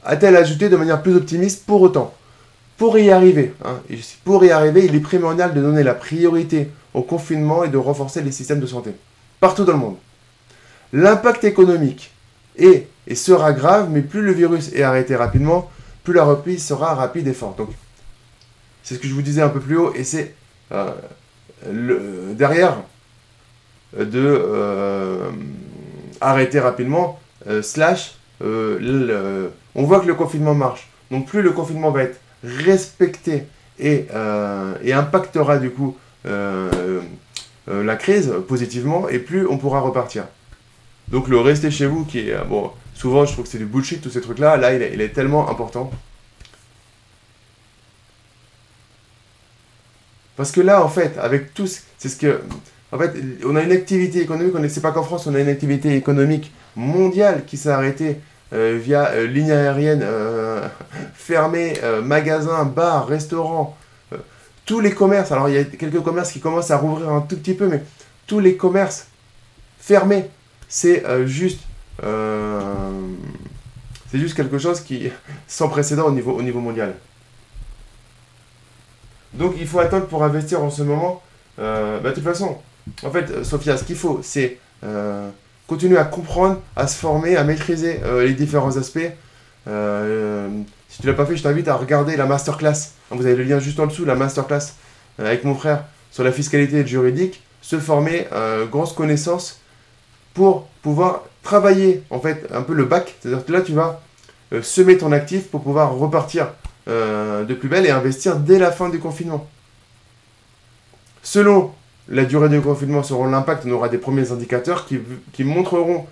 A-t-elle 0.03 0.35
ajouté 0.35 0.69
de 0.69 0.75
manière 0.75 1.01
plus 1.01 1.15
optimiste 1.15 1.65
pour 1.65 1.81
autant 1.81 2.13
Pour 2.77 2.97
y 2.99 3.09
arriver, 3.09 3.53
hein, 3.63 3.79
pour 4.23 4.43
y 4.45 4.51
arriver, 4.51 4.85
il 4.85 4.93
est 4.93 4.99
primordial 4.99 5.53
de 5.53 5.61
donner 5.61 5.83
la 5.83 5.95
priorité 5.95 6.69
au 6.93 7.01
confinement 7.01 7.63
et 7.63 7.69
de 7.69 7.77
renforcer 7.77 8.21
les 8.21 8.31
systèmes 8.31 8.59
de 8.59 8.67
santé 8.67 8.91
partout 9.39 9.63
dans 9.63 9.73
le 9.73 9.79
monde. 9.79 9.97
L'impact 10.93 11.43
économique 11.43 12.11
est 12.57 12.87
et 13.07 13.15
sera 13.15 13.53
grave, 13.53 13.89
mais 13.91 14.01
plus 14.01 14.21
le 14.21 14.31
virus 14.31 14.73
est 14.73 14.81
arrêté 14.81 15.15
rapidement, 15.15 15.69
plus 16.05 16.13
la 16.13 16.23
reprise 16.23 16.65
sera 16.65 16.95
rapide 16.95 17.27
et 17.27 17.33
forte. 17.33 17.57
Donc, 17.57 17.71
c'est 18.83 18.95
ce 18.95 18.99
que 18.99 19.07
je 19.07 19.13
vous 19.13 19.21
disais 19.21 19.41
un 19.41 19.49
peu 19.49 19.59
plus 19.59 19.77
haut, 19.77 19.93
et 19.93 20.05
c'est 20.05 20.33
euh, 20.71 20.91
derrière 22.33 22.77
de 23.97 24.05
euh, 24.15 25.29
arrêter 26.21 26.59
rapidement, 26.59 27.19
euh, 27.47 27.61
slash, 27.61 28.15
on 28.41 29.83
voit 29.83 29.99
que 29.99 30.07
le 30.07 30.15
confinement 30.15 30.55
marche. 30.55 30.87
Donc, 31.11 31.27
plus 31.27 31.41
le 31.41 31.51
confinement 31.51 31.91
va 31.91 32.03
être 32.03 32.21
respecté 32.43 33.47
et, 33.79 34.07
impactera 34.93 35.57
du 35.57 35.71
coup 35.71 35.97
la 36.23 37.95
crise 37.97 38.31
positivement, 38.47 39.09
et 39.09 39.19
plus 39.19 39.45
on 39.47 39.57
pourra 39.57 39.81
repartir. 39.81 40.25
Donc 41.07 41.27
le 41.27 41.39
rester 41.39 41.71
chez 41.71 41.85
vous, 41.85 42.03
qui 42.05 42.29
est, 42.29 42.33
euh, 42.33 42.43
bon, 42.43 42.71
souvent 42.95 43.25
je 43.25 43.33
trouve 43.33 43.45
que 43.45 43.51
c'est 43.51 43.57
du 43.57 43.65
bullshit, 43.65 44.01
tous 44.01 44.09
ces 44.09 44.21
trucs-là, 44.21 44.57
là, 44.57 44.73
il, 44.73 45.01
est, 45.01 45.09
tellement 45.09 45.49
important. 45.49 45.91
Parce 50.35 50.51
que 50.51 50.61
là, 50.61 50.83
en 50.83 50.89
fait, 50.89 51.17
avec 51.17 51.53
tous, 51.53 51.83
c'est 51.97 52.09
ce 52.09 52.17
que, 52.17 52.41
en 52.91 52.97
fait, 52.97 53.13
on 53.45 53.55
a 53.55 53.61
une 53.61 53.71
activité 53.71 54.21
économique, 54.21 54.53
on 54.55 54.59
ne 54.59 54.67
sait 54.67 54.81
pas 54.81 54.91
qu'en 54.91 55.03
France, 55.03 55.27
on 55.27 55.35
a 55.35 55.39
une 55.39 55.47
activité 55.47 55.95
économique 55.95 56.51
mondiale 56.75 57.45
qui 57.45 57.55
s'est 57.57 57.69
arrêtée 57.69 58.19
euh, 58.53 58.77
via 58.81 59.11
euh, 59.11 59.27
ligne 59.27 59.51
aérienne 59.51 60.05
fermée, 61.13 61.73
magasins, 62.03 62.65
bars, 62.65 63.07
restaurants, 63.07 63.77
tous 64.65 64.79
les 64.79 64.91
commerces. 64.91 65.31
Alors, 65.31 65.47
il 65.47 65.55
y 65.55 65.57
a 65.57 65.63
quelques 65.63 66.01
commerces 66.01 66.31
qui 66.31 66.39
commencent 66.39 66.71
à 66.71 66.77
rouvrir 66.77 67.09
un 67.11 67.21
tout 67.21 67.37
petit 67.37 67.53
peu, 67.53 67.67
mais 67.67 67.83
tous 68.27 68.39
les 68.39 68.57
commerces 68.57 69.07
fermés 69.79 70.25
c'est 70.67 71.05
euh, 71.05 71.25
juste 71.25 71.61
euh, 71.61 71.74
c'est 74.11 74.19
juste 74.19 74.35
quelque 74.35 74.57
chose 74.57 74.81
qui 74.81 75.09
sans 75.47 75.69
précédent 75.69 76.05
au 76.05 76.11
niveau, 76.11 76.31
au 76.33 76.41
niveau 76.41 76.59
mondial. 76.59 76.95
Donc 79.33 79.55
il 79.59 79.67
faut 79.67 79.79
attendre 79.79 80.07
pour 80.07 80.23
investir 80.23 80.63
en 80.63 80.69
ce 80.69 80.83
moment. 80.83 81.21
Euh, 81.59 81.99
bah, 81.99 82.09
de 82.09 82.15
toute 82.15 82.23
façon, 82.23 82.57
en 83.03 83.11
fait, 83.11 83.43
Sophia, 83.43 83.77
ce 83.77 83.83
qu'il 83.83 83.95
faut, 83.95 84.19
c'est 84.23 84.59
continuer 85.67 85.97
à 85.97 86.03
comprendre, 86.05 86.61
à 86.75 86.85
se 86.85 86.95
former, 86.95 87.35
à 87.37 87.43
maîtriser 87.43 87.99
les 88.19 88.33
différents 88.33 88.77
aspects. 88.77 89.09
si 89.65 91.01
tu 91.01 91.07
l'as 91.07 91.13
pas 91.13 91.25
fait, 91.25 91.35
je 91.35 91.41
t'invite 91.41 91.67
à 91.67 91.75
regarder 91.75 92.15
la 92.15 92.27
masterclass. 92.27 92.91
Vous 93.09 93.25
avez 93.25 93.35
le 93.35 93.43
lien 93.43 93.57
juste 93.57 93.79
en 93.79 93.87
dessous, 93.87 94.05
la 94.05 94.13
masterclass 94.13 94.73
avec 95.17 95.43
mon 95.43 95.55
frère 95.55 95.85
sur 96.11 96.23
la 96.23 96.31
fiscalité 96.31 96.77
et 96.77 96.81
le 96.81 96.87
juridique. 96.87 97.41
Se 97.63 97.79
former, 97.79 98.27
grosse 98.69 98.93
connaissance 98.93 99.59
pour 100.35 100.67
pouvoir 100.83 101.23
travailler 101.45 102.03
en 102.09 102.19
fait 102.19 102.47
un 102.53 102.61
peu 102.61 102.73
le 102.73 102.83
bac. 102.83 103.15
C'est-à-dire 103.21 103.45
que 103.45 103.51
là, 103.53 103.61
tu 103.61 103.71
vas 103.71 104.01
euh, 104.51 104.61
semer 104.61 104.97
ton 104.97 105.13
actif 105.13 105.47
pour 105.47 105.61
pouvoir 105.61 105.95
repartir 105.95 106.49
euh, 106.89 107.45
de 107.45 107.53
plus 107.53 107.69
belle 107.69 107.85
et 107.85 107.91
investir 107.91 108.35
dès 108.35 108.59
la 108.59 108.71
fin 108.71 108.89
du 108.89 108.99
confinement. 108.99 109.47
Selon 111.23 111.71
la 112.09 112.25
durée 112.25 112.49
du 112.49 112.59
confinement, 112.59 113.01
selon 113.01 113.27
l'impact, 113.27 113.63
on 113.65 113.71
aura 113.71 113.89
des 113.89 113.97
premiers 113.97 114.31
indicateurs 114.31 114.85
qui, 114.85 115.43
montreront 115.43 116.05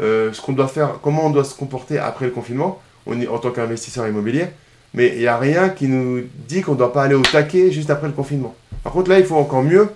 euh, 0.00 0.32
ce 0.32 0.40
qu'on 0.40 0.52
doit 0.52 0.68
faire, 0.68 0.98
comment 1.02 1.26
on 1.26 1.30
doit 1.30 1.44
se 1.44 1.54
comporter 1.54 1.98
après 1.98 2.26
le 2.26 2.32
confinement 2.32 2.80
on 3.06 3.18
en 3.26 3.38
tant 3.38 3.50
qu'investisseur 3.50 4.06
immobilier. 4.06 4.46
Mais 4.92 5.08
il 5.14 5.18
n'y 5.20 5.26
a 5.26 5.38
rien 5.38 5.70
qui 5.70 5.86
nous 5.86 6.24
dit 6.46 6.60
qu'on 6.60 6.72
ne 6.72 6.78
doit 6.78 6.92
pas 6.92 7.04
aller 7.04 7.14
au 7.14 7.22
taquet 7.22 7.70
juste 7.70 7.88
après 7.88 8.06
le 8.06 8.12
confinement. 8.12 8.54
Par 8.84 8.92
contre, 8.92 9.08
là, 9.08 9.18
il 9.18 9.24
faut 9.24 9.36
encore 9.36 9.62
mieux 9.62 9.88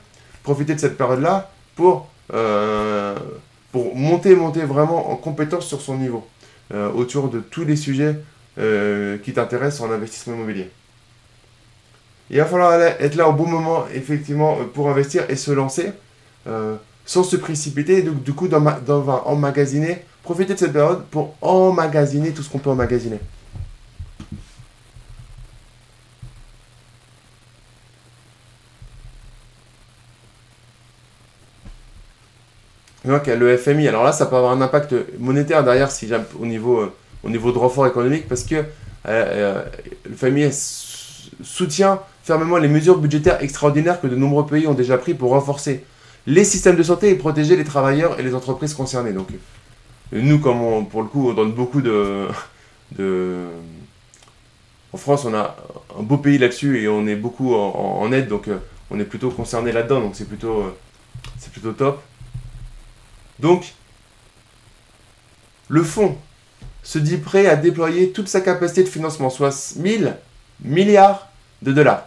profiter 0.42 0.74
de 0.74 0.80
cette 0.80 0.96
période-là 0.96 1.50
pour 1.76 2.08
pour 3.72 3.96
monter, 3.96 4.36
monter 4.36 4.62
vraiment 4.62 5.10
en 5.10 5.16
compétence 5.16 5.66
sur 5.66 5.80
son 5.80 5.96
niveau, 5.96 6.26
euh, 6.72 6.92
autour 6.92 7.28
de 7.28 7.40
tous 7.40 7.64
les 7.64 7.76
sujets 7.76 8.16
euh, 8.58 9.16
qui 9.18 9.32
t'intéressent 9.32 9.88
en 9.88 9.92
investissement 9.92 10.34
immobilier. 10.34 10.70
Il 12.30 12.38
va 12.38 12.44
falloir 12.44 12.80
être 12.80 13.14
là 13.14 13.28
au 13.28 13.32
bon 13.32 13.46
moment, 13.46 13.84
effectivement, 13.92 14.58
pour 14.72 14.88
investir 14.88 15.24
et 15.28 15.36
se 15.36 15.50
lancer, 15.50 15.92
euh, 16.46 16.76
sans 17.04 17.24
se 17.24 17.36
précipiter, 17.36 17.98
et 17.98 18.02
du, 18.02 18.32
coup, 18.32 18.48
emmagasiner, 18.48 20.04
profiter 20.22 20.54
de 20.54 20.58
cette 20.58 20.72
période 20.72 21.04
pour 21.10 21.34
emmagasiner 21.40 22.30
tout 22.32 22.42
ce 22.42 22.50
qu'on 22.50 22.58
peut 22.58 22.70
emmagasiner. 22.70 23.18
Le 33.04 33.56
FMI, 33.56 33.88
alors 33.88 34.04
là, 34.04 34.12
ça 34.12 34.26
peut 34.26 34.36
avoir 34.36 34.52
un 34.52 34.60
impact 34.60 34.94
monétaire 35.18 35.64
derrière 35.64 35.90
si 35.90 36.08
au 36.38 36.46
niveau, 36.46 36.80
euh, 36.80 36.92
au 37.24 37.30
niveau 37.30 37.52
de 37.52 37.58
renfort 37.58 37.86
économique, 37.86 38.28
parce 38.28 38.44
que 38.44 38.56
euh, 38.56 38.64
euh, 39.06 39.62
le 40.08 40.14
FMI 40.14 40.50
soutient 41.42 42.00
fermement 42.22 42.58
les 42.58 42.68
mesures 42.68 42.98
budgétaires 42.98 43.42
extraordinaires 43.42 44.00
que 44.00 44.06
de 44.06 44.14
nombreux 44.14 44.46
pays 44.46 44.66
ont 44.66 44.74
déjà 44.74 44.96
pris 44.96 45.14
pour 45.14 45.30
renforcer 45.30 45.84
les 46.26 46.44
systèmes 46.44 46.76
de 46.76 46.82
santé 46.84 47.10
et 47.10 47.16
protéger 47.16 47.56
les 47.56 47.64
travailleurs 47.64 48.20
et 48.20 48.22
les 48.22 48.34
entreprises 48.34 48.74
concernées. 48.74 49.12
Donc 49.12 49.28
nous, 50.12 50.38
comme 50.38 50.86
pour 50.86 51.02
le 51.02 51.08
coup, 51.08 51.30
on 51.30 51.34
donne 51.34 51.52
beaucoup 51.52 51.80
de, 51.80 52.28
de... 52.96 53.46
En 54.92 54.98
France, 54.98 55.24
on 55.24 55.34
a 55.34 55.56
un 55.98 56.02
beau 56.02 56.18
pays 56.18 56.38
là-dessus 56.38 56.80
et 56.80 56.86
on 56.86 57.08
est 57.08 57.16
beaucoup 57.16 57.54
en, 57.54 58.12
aide, 58.12 58.28
donc 58.28 58.48
on 58.90 59.00
est 59.00 59.04
plutôt 59.04 59.30
concerné 59.30 59.72
là-dedans, 59.72 60.00
donc 60.00 60.12
c'est 60.14 60.28
plutôt, 60.28 60.76
c'est 61.38 61.50
plutôt 61.50 61.72
top. 61.72 62.00
Donc, 63.42 63.74
le 65.68 65.82
fonds 65.82 66.16
se 66.84 66.98
dit 66.98 67.16
prêt 67.18 67.46
à 67.46 67.56
déployer 67.56 68.12
toute 68.12 68.28
sa 68.28 68.40
capacité 68.40 68.84
de 68.84 68.88
financement, 68.88 69.30
soit 69.30 69.74
1000 69.76 70.16
milliards 70.60 71.28
de 71.60 71.72
dollars. 71.72 72.06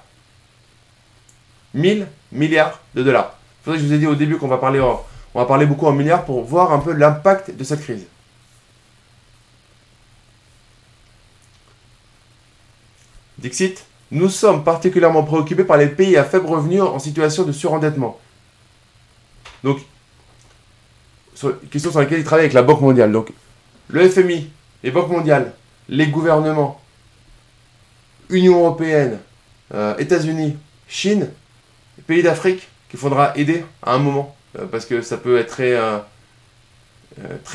1000 1.74 2.08
milliards 2.32 2.80
de 2.96 3.04
dollars. 3.04 3.38
C'est 3.60 3.64
pour 3.66 3.74
que 3.74 3.80
je 3.80 3.86
vous 3.86 3.94
ai 3.94 3.98
dit 3.98 4.08
au 4.08 4.16
début 4.16 4.38
qu'on 4.38 4.48
va 4.48 4.58
parler 4.58 4.80
on 4.80 5.40
va 5.40 5.46
parler 5.46 5.66
beaucoup 5.66 5.88
en 5.88 5.92
milliards 5.92 6.24
pour 6.24 6.42
voir 6.46 6.72
un 6.72 6.80
peu 6.80 6.94
l'impact 6.94 7.54
de 7.54 7.64
cette 7.66 7.82
crise. 7.82 8.06
Dixit, 13.38 13.86
nous 14.12 14.30
sommes 14.30 14.64
particulièrement 14.64 15.24
préoccupés 15.24 15.66
par 15.66 15.76
les 15.76 15.88
pays 15.88 16.16
à 16.16 16.24
faible 16.24 16.46
revenu 16.46 16.82
en 16.82 17.00
situation 17.00 17.44
de 17.44 17.52
surendettement. 17.52 18.18
Donc, 19.66 19.80
question 21.70 21.92
sur 21.92 22.00
laquelle 22.00 22.20
il 22.20 22.24
travaille 22.24 22.46
avec 22.46 22.54
la 22.54 22.64
Banque 22.64 22.82
mondiale. 22.82 23.12
Donc, 23.12 23.32
le 23.90 24.08
FMI, 24.10 24.50
les 24.84 24.92
banques 24.92 25.10
mondiales, 25.10 25.54
les 25.90 26.08
gouvernements, 26.08 26.82
Union 28.30 28.60
européenne, 28.60 29.20
euh, 29.74 29.96
États-Unis, 29.98 30.56
Chine, 30.88 31.30
pays 32.08 32.24
d'Afrique 32.24 32.68
qu'il 32.90 33.00
faudra 33.00 33.36
aider 33.38 33.64
à 33.84 33.94
un 33.94 34.00
moment 34.00 34.36
euh, 34.58 34.66
parce 34.66 34.86
que 34.86 35.02
ça 35.02 35.18
peut 35.18 35.38
être 35.38 35.50
très, 35.50 35.74
euh, 35.74 36.00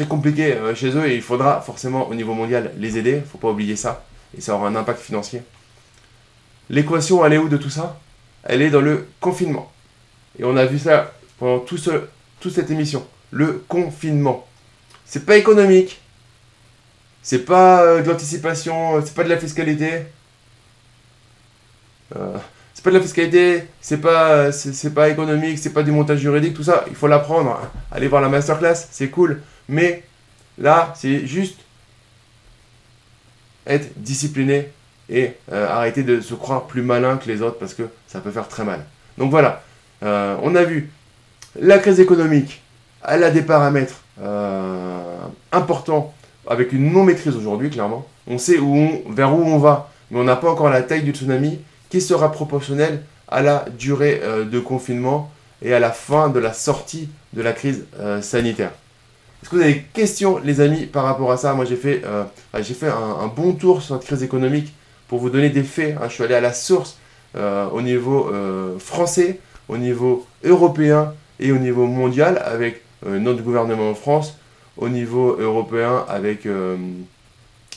compliqué 0.08 0.56
chez 0.74 0.96
eux 0.96 1.06
et 1.06 1.16
il 1.16 1.22
faudra 1.22 1.60
forcément 1.60 2.08
au 2.08 2.14
niveau 2.14 2.32
mondial 2.32 2.72
les 2.78 2.96
aider, 2.96 3.10
il 3.10 3.16
ne 3.18 3.24
faut 3.24 3.38
pas 3.38 3.50
oublier 3.50 3.76
ça 3.76 4.04
et 4.36 4.40
ça 4.40 4.54
aura 4.54 4.68
un 4.68 4.76
impact 4.76 5.00
financier. 5.00 5.42
L'équation, 6.70 7.24
elle 7.24 7.34
est 7.34 7.38
où 7.38 7.48
de 7.48 7.56
tout 7.56 7.70
ça? 7.70 7.98
Elle 8.44 8.62
est 8.62 8.70
dans 8.70 8.80
le 8.80 9.06
confinement. 9.20 9.70
Et 10.38 10.44
on 10.44 10.56
a 10.56 10.64
vu 10.64 10.78
ça 10.78 11.12
pendant 11.38 11.58
toute 11.58 12.54
cette 12.54 12.70
émission. 12.70 13.06
Le 13.30 13.64
confinement. 13.68 14.46
C'est 15.06 15.24
pas 15.26 15.36
économique. 15.36 16.00
C'est 17.22 17.44
pas 17.44 18.00
de 18.00 18.08
l'anticipation. 18.08 19.04
C'est 19.04 19.14
pas 19.14 19.24
de 19.24 19.28
la 19.28 19.38
fiscalité. 19.38 20.06
Euh, 22.16 22.36
c'est 22.80 22.84
pas 22.84 22.90
de 22.90 22.96
la 22.96 23.02
fiscalité, 23.02 23.64
c'est 23.80 23.98
pas, 23.98 24.48
pas 24.94 25.08
économique, 25.10 25.58
c'est 25.58 25.72
pas 25.72 25.82
du 25.82 25.92
montage 25.92 26.20
juridique, 26.20 26.54
tout 26.54 26.62
ça, 26.62 26.84
il 26.88 26.94
faut 26.94 27.08
l'apprendre. 27.08 27.60
Allez 27.92 28.08
voir 28.08 28.22
la 28.22 28.30
masterclass, 28.30 28.86
c'est 28.90 29.08
cool. 29.08 29.42
Mais 29.68 30.02
là, 30.56 30.94
c'est 30.96 31.26
juste 31.26 31.60
être 33.66 33.90
discipliné 33.96 34.70
et 35.10 35.32
euh, 35.52 35.68
arrêter 35.68 36.02
de 36.02 36.22
se 36.22 36.32
croire 36.32 36.66
plus 36.66 36.80
malin 36.80 37.18
que 37.18 37.28
les 37.28 37.42
autres 37.42 37.58
parce 37.58 37.74
que 37.74 37.82
ça 38.06 38.20
peut 38.20 38.30
faire 38.30 38.48
très 38.48 38.64
mal. 38.64 38.84
Donc 39.18 39.30
voilà, 39.30 39.62
euh, 40.02 40.36
on 40.42 40.54
a 40.54 40.64
vu 40.64 40.90
la 41.60 41.78
crise 41.78 42.00
économique, 42.00 42.62
elle 43.06 43.24
a 43.24 43.30
des 43.30 43.42
paramètres 43.42 44.02
importants 45.52 46.12
avec 46.46 46.72
une 46.72 46.92
non-maîtrise 46.92 47.36
aujourd'hui, 47.36 47.70
clairement. 47.70 48.06
On 48.26 48.38
sait 48.38 48.58
où 48.58 49.02
vers 49.08 49.34
où 49.34 49.42
on 49.42 49.58
va, 49.58 49.90
mais 50.10 50.18
on 50.18 50.24
n'a 50.24 50.36
pas 50.36 50.50
encore 50.50 50.68
la 50.68 50.82
taille 50.82 51.02
du 51.02 51.12
tsunami 51.12 51.60
qui 51.88 52.00
sera 52.00 52.32
proportionnel 52.32 53.02
à 53.28 53.42
la 53.42 53.64
durée 53.78 54.20
euh, 54.22 54.44
de 54.44 54.58
confinement 54.58 55.30
et 55.62 55.72
à 55.72 55.78
la 55.78 55.90
fin 55.90 56.28
de 56.28 56.38
la 56.38 56.52
sortie 56.52 57.08
de 57.32 57.42
la 57.42 57.52
crise 57.52 57.86
euh, 57.98 58.20
sanitaire. 58.22 58.72
Est-ce 59.42 59.50
que 59.50 59.56
vous 59.56 59.62
avez 59.62 59.74
des 59.74 59.82
questions, 59.92 60.38
les 60.38 60.60
amis, 60.60 60.86
par 60.86 61.04
rapport 61.04 61.30
à 61.30 61.36
ça? 61.36 61.54
Moi, 61.54 61.64
j'ai 61.64 61.76
fait, 61.76 62.02
euh, 62.04 62.24
j'ai 62.60 62.74
fait 62.74 62.88
un, 62.88 63.26
bon 63.28 63.52
tour 63.52 63.82
sur 63.82 63.96
cette 63.96 64.06
crise 64.06 64.22
économique 64.22 64.74
pour 65.08 65.18
vous 65.18 65.30
donner 65.30 65.50
des 65.50 65.62
faits. 65.62 65.96
Hein. 65.96 66.06
Je 66.08 66.14
suis 66.14 66.24
allé 66.24 66.34
à 66.34 66.40
la 66.40 66.52
source 66.52 66.98
au 67.72 67.80
niveau 67.80 68.30
français, 68.80 69.38
au 69.68 69.78
niveau 69.78 70.26
européen 70.42 71.14
et 71.38 71.52
au 71.52 71.58
niveau 71.58 71.86
mondial 71.86 72.42
avec 72.44 72.82
notre 73.06 73.42
gouvernement 73.42 73.90
en 73.90 73.94
France, 73.94 74.38
au 74.76 74.88
niveau 74.88 75.36
européen 75.38 76.04
avec 76.08 76.46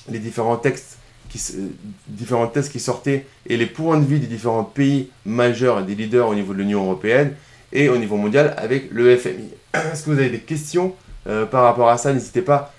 les 0.10 0.20
différents 0.20 0.58
textes 0.58 0.98
différents 2.08 2.48
tests 2.48 2.72
qui 2.72 2.80
sortaient 2.80 3.26
et 3.48 3.58
les 3.58 3.66
points 3.66 3.98
de 3.98 4.06
vue 4.06 4.20
des 4.20 4.28
différents 4.28 4.64
pays 4.64 5.10
majeurs 5.26 5.80
et 5.80 5.84
des 5.84 5.96
leaders 5.96 6.28
au 6.28 6.36
niveau 6.36 6.54
de 6.54 6.60
l'Union 6.60 6.84
européenne 6.84 7.34
et 7.72 7.90
au 7.90 7.98
niveau 7.98 8.18
mondial 8.18 8.54
avec 8.58 8.92
le 8.92 9.16
FMI. 9.18 9.50
Est-ce 9.74 10.04
que 10.04 10.12
vous 10.12 10.20
avez 10.20 10.30
des 10.30 10.40
questions 10.40 10.94
euh, 11.28 11.46
par 11.46 11.64
rapport 11.64 11.90
à 11.90 11.98
ça? 11.98 12.14
N'hésitez 12.14 12.42
pas 12.42 12.74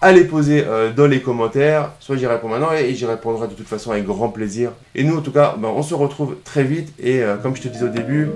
à 0.00 0.12
les 0.12 0.24
poser 0.24 0.64
euh, 0.66 0.92
dans 0.92 1.06
les 1.06 1.20
commentaires. 1.22 1.92
Soit 2.00 2.16
j'y 2.16 2.26
réponds 2.26 2.48
maintenant 2.48 2.72
et, 2.72 2.94
j'y 2.94 3.06
répondrai 3.06 3.48
de 3.48 3.54
toute 3.54 3.68
façon 3.68 3.92
avec 3.92 4.04
grand 4.04 4.28
plaisir. 4.28 4.72
Et 4.94 5.04
nous, 5.04 5.16
en 5.16 5.22
tout 5.22 5.32
cas, 5.32 5.54
ben, 5.56 5.68
on 5.68 5.82
se 5.82 5.94
retrouve 5.94 6.36
très 6.44 6.64
vite. 6.64 6.92
Et 6.98 7.22
euh, 7.22 7.36
comme 7.36 7.56
je 7.56 7.62
te 7.62 7.68
disais 7.68 7.84
au 7.84 7.88
début, 7.88 8.28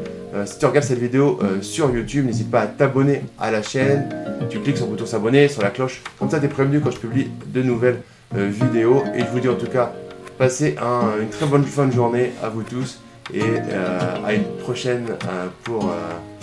si 0.45 0.59
tu 0.59 0.67
regardes 0.67 0.87
cette 0.87 0.99
vidéo 0.99 1.39
sur 1.63 1.91
YouTube, 1.91 2.27
n'hésite 2.27 2.51
pas 2.51 2.61
à 2.61 2.67
t'abonner 2.67 3.23
à 3.39 3.51
la 3.51 3.63
chaîne. 3.63 4.09
Tu 4.51 4.61
cliques 4.61 4.77
sur 4.77 4.87
le 4.87 4.93
bouton 4.93 5.07
s'abonner, 5.07 5.49
sur 5.49 5.63
la 5.63 5.71
cloche. 5.71 6.03
Comme 6.19 6.31
ça, 6.31 6.39
tu 6.39 6.47
es 6.47 6.49
prévenu 6.49 6.81
quand 6.81 6.91
je 6.91 6.99
publie 6.99 7.31
de 7.47 7.63
nouvelles 7.63 8.01
euh, 8.37 8.49
vidéo. 8.51 9.03
Et 9.15 9.21
je 9.21 9.27
vous 9.27 9.41
dis 9.41 9.49
en 9.49 9.55
tout 9.55 9.67
cas, 9.67 9.93
passez 10.37 10.77
une 11.21 11.29
très 11.31 11.47
bonne 11.47 11.65
fin 11.65 11.87
de 11.87 11.93
journée 11.93 12.33
à 12.43 12.49
vous 12.49 12.63
tous 12.63 13.01
et 13.33 13.43
euh, 13.43 13.99
à 14.25 14.35
une 14.35 14.45
prochaine 14.63 15.07
euh, 15.29 15.47
pour 15.65 15.91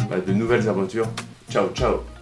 bah, 0.10 0.18
de 0.26 0.34
nouvelles 0.34 0.68
aventures. 0.68 1.08
Ciao, 1.50 1.68
ciao 1.74 2.15